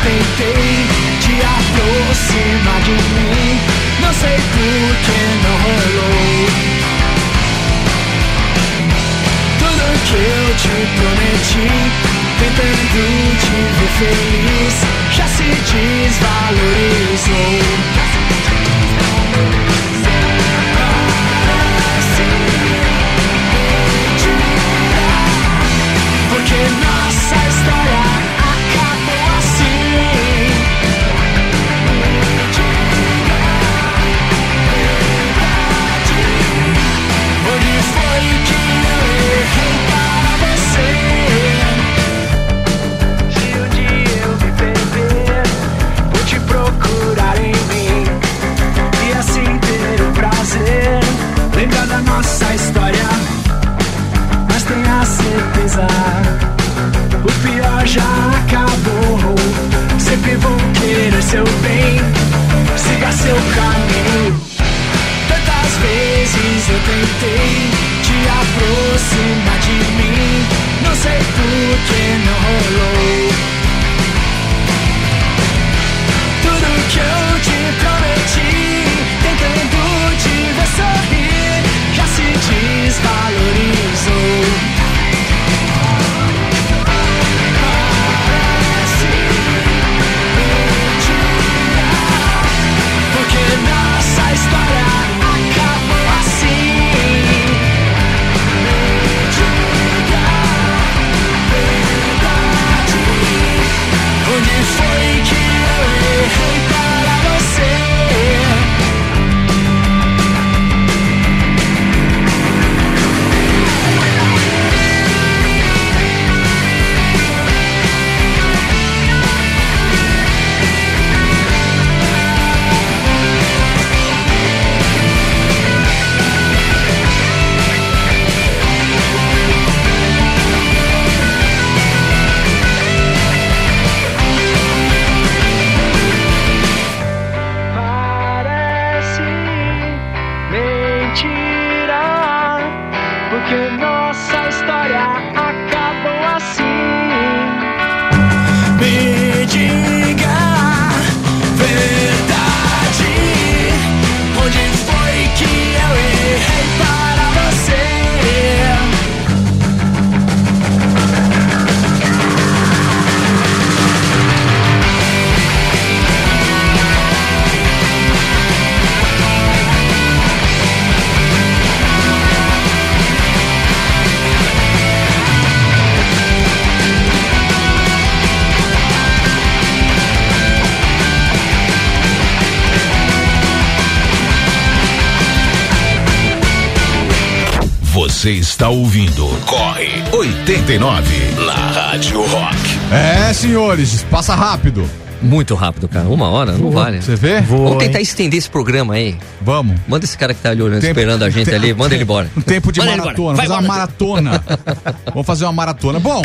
[188.54, 191.12] está ouvindo Corre 89
[191.44, 192.56] na Rádio Rock.
[192.92, 194.88] É, senhores, passa rápido.
[195.24, 196.08] Muito rápido, cara.
[196.08, 197.02] Uma hora, não vale.
[197.02, 197.42] Você vê?
[197.42, 198.04] Vamos tentar hein?
[198.04, 199.18] estender esse programa aí.
[199.42, 199.76] Vamos.
[199.88, 202.04] Manda esse cara que tá ali olhando, Tempo- esperando a gente tempo- ali, manda ele
[202.04, 202.30] embora.
[202.38, 203.38] Um tempo de Manda maratona.
[203.38, 204.44] fazer Vai uma maratona.
[205.10, 206.00] Vamos fazer uma maratona.
[206.00, 206.22] Bom,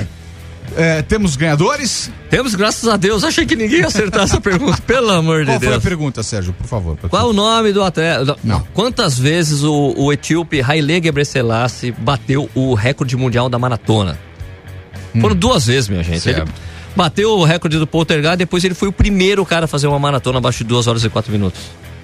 [0.78, 2.10] é, temos ganhadores?
[2.30, 3.24] Temos, graças a Deus.
[3.24, 5.82] Achei que ninguém ia acertar essa pergunta, pelo amor de Qual foi a Deus.
[5.82, 6.96] pergunta, Sérgio, por favor?
[7.08, 8.36] Qual o nome do atleta?
[8.44, 8.60] Não.
[8.72, 14.18] Quantas vezes o, o etíope Haile Gebrselassie bateu o recorde mundial da maratona?
[15.20, 16.28] Foram duas vezes, minha gente.
[16.28, 16.44] Ele Hum.
[16.46, 16.52] Certo.
[16.94, 20.38] bateu o recorde do Poltergeist, depois ele foi o primeiro cara a fazer uma maratona
[20.38, 21.60] abaixo de 2 horas e 4 minutos.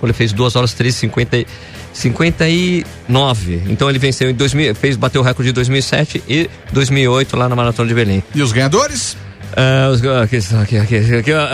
[0.07, 1.47] Ele fez 2 horas 13 50, e-
[1.93, 3.63] 59.
[3.69, 7.57] Então ele venceu em 2000, fez bateu o recorde de 2007 e 2008 lá na
[7.57, 8.23] maratona de Belém.
[8.35, 9.17] E os ganhadores?
[9.93, 11.49] Os- aqui, aqui, aqui, aqui, ah,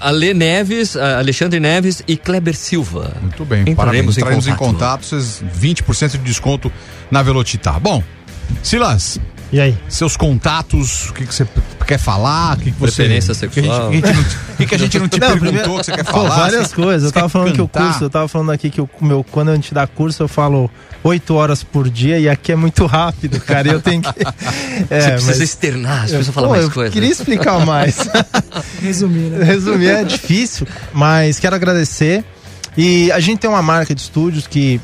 [0.00, 3.12] ah, Ale Neves, ah, Alexandre Neves e Kleber Silva.
[3.22, 4.16] Muito bem, Entraremos parabéns.
[4.16, 5.02] em Entraremos em contato.
[5.02, 6.72] contato, vocês 20% de desconto
[7.10, 7.78] na Velocitar.
[7.78, 8.02] Bom,
[8.62, 9.20] Silas,
[9.50, 9.74] E aí?
[9.88, 11.46] seus contatos, o que, que você
[11.86, 12.56] quer falar?
[12.56, 13.02] O que, que você.
[13.02, 13.88] Preferência o que a gente- sexual.
[13.88, 15.48] O que, a gente não te- o que que a gente não te Não, perguntou
[15.52, 16.36] primeiro- que você quer Pô, falar?
[16.36, 17.04] várias Você- coisas.
[17.06, 17.86] Eu tava falando que o cantar?
[17.88, 20.70] curso, eu tava falando aqui que o meu, quando a gente dá curso, eu falo
[21.02, 23.68] oito horas por dia e aqui é muito rápido, cara.
[23.68, 24.08] e Eu tenho que.
[24.90, 26.92] É, Você precisa mas- externar, você precisa falar Pô, mais eu coisas.
[26.92, 27.96] queria explicar mais.
[28.82, 29.44] Resumir, né?
[29.44, 32.22] Resumir é difícil, mas quero agradecer.
[32.76, 34.78] E a gente tem uma marca de estúdios que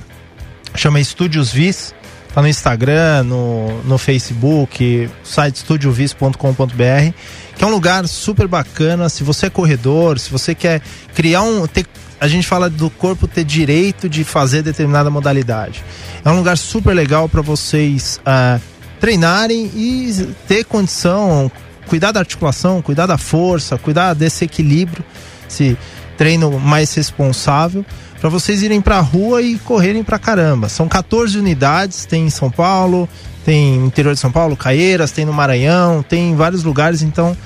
[0.74, 1.94] chama Estúdios Vis.
[2.34, 7.14] Tá no Instagram, no, no Facebook, site estudiovis.com.br,
[7.56, 9.08] que é um lugar super bacana.
[9.08, 10.82] Se você é corredor, se você quer
[11.14, 11.64] criar um.
[11.68, 11.86] Ter,
[12.20, 15.84] a gente fala do corpo ter direito de fazer determinada modalidade.
[16.24, 18.58] É um lugar super legal para vocês ah,
[18.98, 21.48] treinarem e ter condição,
[21.86, 25.04] cuidar da articulação, cuidar da força, cuidar desse equilíbrio,
[25.48, 25.78] esse
[26.16, 27.86] treino mais responsável,
[28.20, 30.68] para vocês irem para a rua e correrem pra caramba.
[30.68, 33.08] São 14 unidades, tem em São Paulo,
[33.44, 37.36] tem no interior de São Paulo, Caieiras, tem no Maranhão, tem em vários lugares, então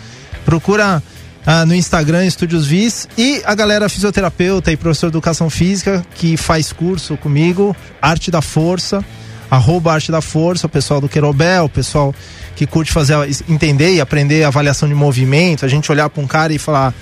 [0.44, 1.02] procura
[1.44, 6.36] ah, no Instagram Estúdios Vis e a galera fisioterapeuta e professor de educação física que
[6.36, 9.04] faz curso comigo, Arte da Força,
[9.50, 12.14] arroba Arte da Força, o pessoal do Querobel, o pessoal
[12.54, 13.16] que curte fazer,
[13.48, 16.92] entender e aprender avaliação de movimento, a gente olhar para um cara e falar.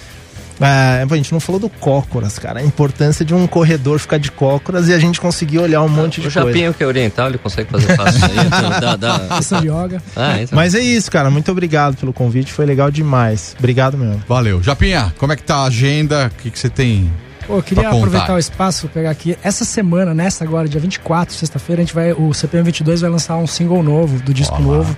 [0.61, 2.61] É, a gente não falou do cócoras, cara.
[2.61, 6.20] A importância de um corredor ficar de cócoras e a gente conseguir olhar um monte
[6.20, 6.48] de O coisa.
[6.48, 8.46] Japinho que é oriental, ele consegue fazer fácil isso aí.
[8.46, 9.36] então dá, dá.
[9.36, 10.02] Questão de yoga.
[10.14, 10.57] Ah, então.
[10.57, 11.30] Mas é isso, cara.
[11.30, 12.52] Muito obrigado pelo convite.
[12.52, 13.54] Foi legal demais.
[13.59, 14.22] Obrigado mesmo.
[14.26, 14.62] Valeu.
[14.62, 16.30] Japinha, como é que tá a agenda?
[16.32, 17.11] O que, que você tem?
[17.46, 19.38] Pô, eu queria aproveitar o espaço, pegar aqui.
[19.42, 22.12] Essa semana, nessa agora, dia 24, sexta-feira, a gente vai.
[22.12, 24.78] O CPM 22 vai lançar um single novo, do disco Olá.
[24.78, 24.96] novo.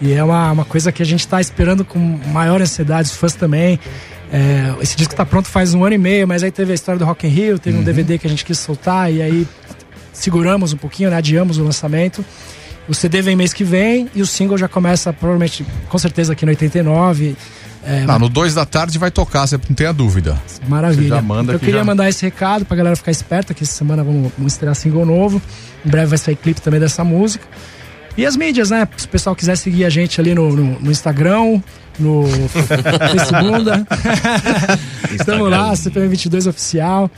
[0.00, 3.34] E é uma, uma coisa que a gente tá esperando com maior ansiedade, os fãs
[3.34, 3.78] também.
[4.32, 6.98] É, esse disco tá pronto faz um ano e meio, mas aí teve a história
[6.98, 7.82] do Rock in Rio, teve Uhum.
[7.82, 9.46] um DVD que a gente quis soltar, e aí
[10.12, 12.24] seguramos um pouquinho, né, adiamos o lançamento.
[12.88, 16.44] O CD vem mês que vem e o single já começa, provavelmente, com certeza aqui
[16.44, 17.36] no 89.
[17.84, 20.40] É, Ah, no 2 da tarde vai tocar, você não tenha dúvida.
[20.68, 21.20] Maravilha.
[21.20, 23.72] Manda Então, eu que queria já- mandar esse recado pra galera ficar esperta, que essa
[23.72, 25.40] semana vamos, vamos estrear single novo.
[25.84, 27.44] Em breve vai sair clipe também dessa música.
[28.16, 28.86] E as mídias, né?
[28.96, 31.60] Se o pessoal quiser seguir a gente ali no, no, no Instagram,
[31.98, 33.86] no Facebook.
[35.18, 37.10] Estamos lá, CPM22 Oficial.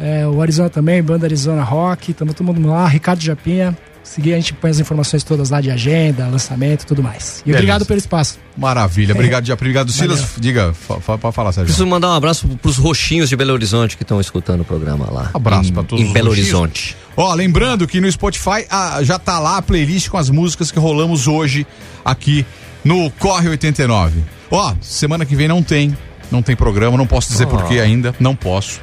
[0.00, 2.12] É, o Arizona também, Banda Arizona Rock.
[2.12, 2.86] Estamos todo mundo lá.
[2.86, 3.76] Ricardo Japinha.
[4.02, 7.40] Seguir, a gente põe as informações todas lá de agenda, lançamento e tudo mais.
[7.40, 7.58] E Beleza.
[7.58, 8.38] obrigado pelo espaço.
[8.56, 9.12] Maravilha.
[9.14, 9.54] Obrigado, Japinha.
[9.68, 10.24] Obrigado, Silas.
[10.38, 11.66] Diga, fa- fa- pode falar, Sérgio.
[11.66, 15.30] Preciso mandar um abraço pros roxinhos de Belo Horizonte que estão escutando o programa lá.
[15.34, 16.52] Abraço pra todos Em Belo roxinhos.
[16.54, 16.96] Horizonte.
[17.16, 20.78] Ó, lembrando que no Spotify ah, já tá lá a playlist com as músicas que
[20.78, 21.66] rolamos hoje
[22.04, 22.46] aqui
[22.82, 24.22] no Corre 89.
[24.50, 25.94] Ó, semana que vem não tem.
[26.30, 28.80] Não tem programa, não posso dizer por que ainda, não posso.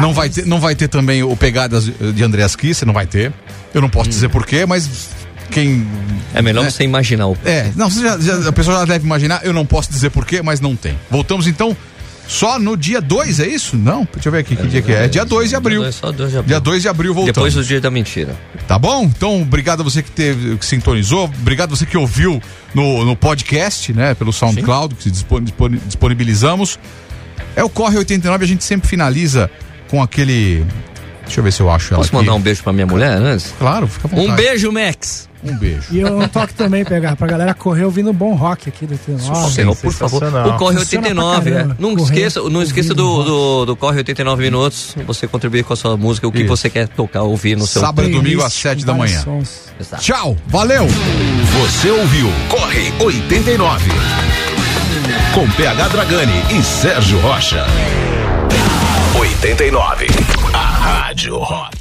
[0.00, 3.32] Não vai, ter, não vai ter também o Pegadas de Andreas Kisser, não vai ter.
[3.74, 4.88] Eu não posso dizer por quê, mas
[5.50, 5.86] quem.
[6.34, 6.70] É melhor né?
[6.70, 7.36] você imaginar o.
[7.44, 10.24] É, não, você já- já- a pessoa já deve imaginar, eu não posso dizer por
[10.24, 10.98] quê, mas não tem.
[11.10, 11.76] Voltamos então
[12.28, 13.76] Só no dia 2, é isso?
[13.76, 15.04] Não, deixa eu ver aqui que dia que é.
[15.04, 15.82] É dia 2 de abril.
[15.82, 16.48] Dois, só 2 de abril.
[16.48, 17.34] Dia 2 de abril voltamos.
[17.36, 18.34] Depois do dia da mentira.
[18.66, 19.04] Tá bom?
[19.04, 22.42] Então, obrigado a você que teve, que sintonizou, obrigado a você que ouviu
[22.74, 24.12] no, no podcast, né?
[24.14, 26.78] Pelo SoundCloud, que dispon- disponi- disponibilizamos.
[27.54, 29.48] É o Corre 89, a gente sempre finaliza
[29.88, 30.64] com aquele.
[31.24, 32.02] Deixa eu ver se eu acho ela.
[32.02, 33.52] Posso mandar um beijo pra minha mulher antes?
[33.58, 34.30] Claro, fica à vontade.
[34.32, 35.28] Um beijo, Max.
[35.50, 35.86] Um beijo.
[35.90, 39.50] E um toque também pegar pra galera correr ouvindo bom rock aqui do T9.
[39.50, 40.22] Senhor, por favor.
[40.24, 41.64] O Corre Funciona 89, pra é.
[41.78, 44.94] Não Correr, esqueça, não esqueça do, do, do Corre 89 Minutos.
[45.06, 46.48] Você contribuir com a sua música, o que Isso.
[46.48, 49.24] você quer tocar, ouvir no seu Sábado e domingo às com 7 da manhã.
[49.98, 50.86] Tchau, valeu!
[51.60, 53.90] Você ouviu Corre 89.
[55.34, 57.66] Com PH Dragani e Sérgio Rocha.
[59.18, 60.06] 89.
[60.52, 61.76] A Rádio Rock.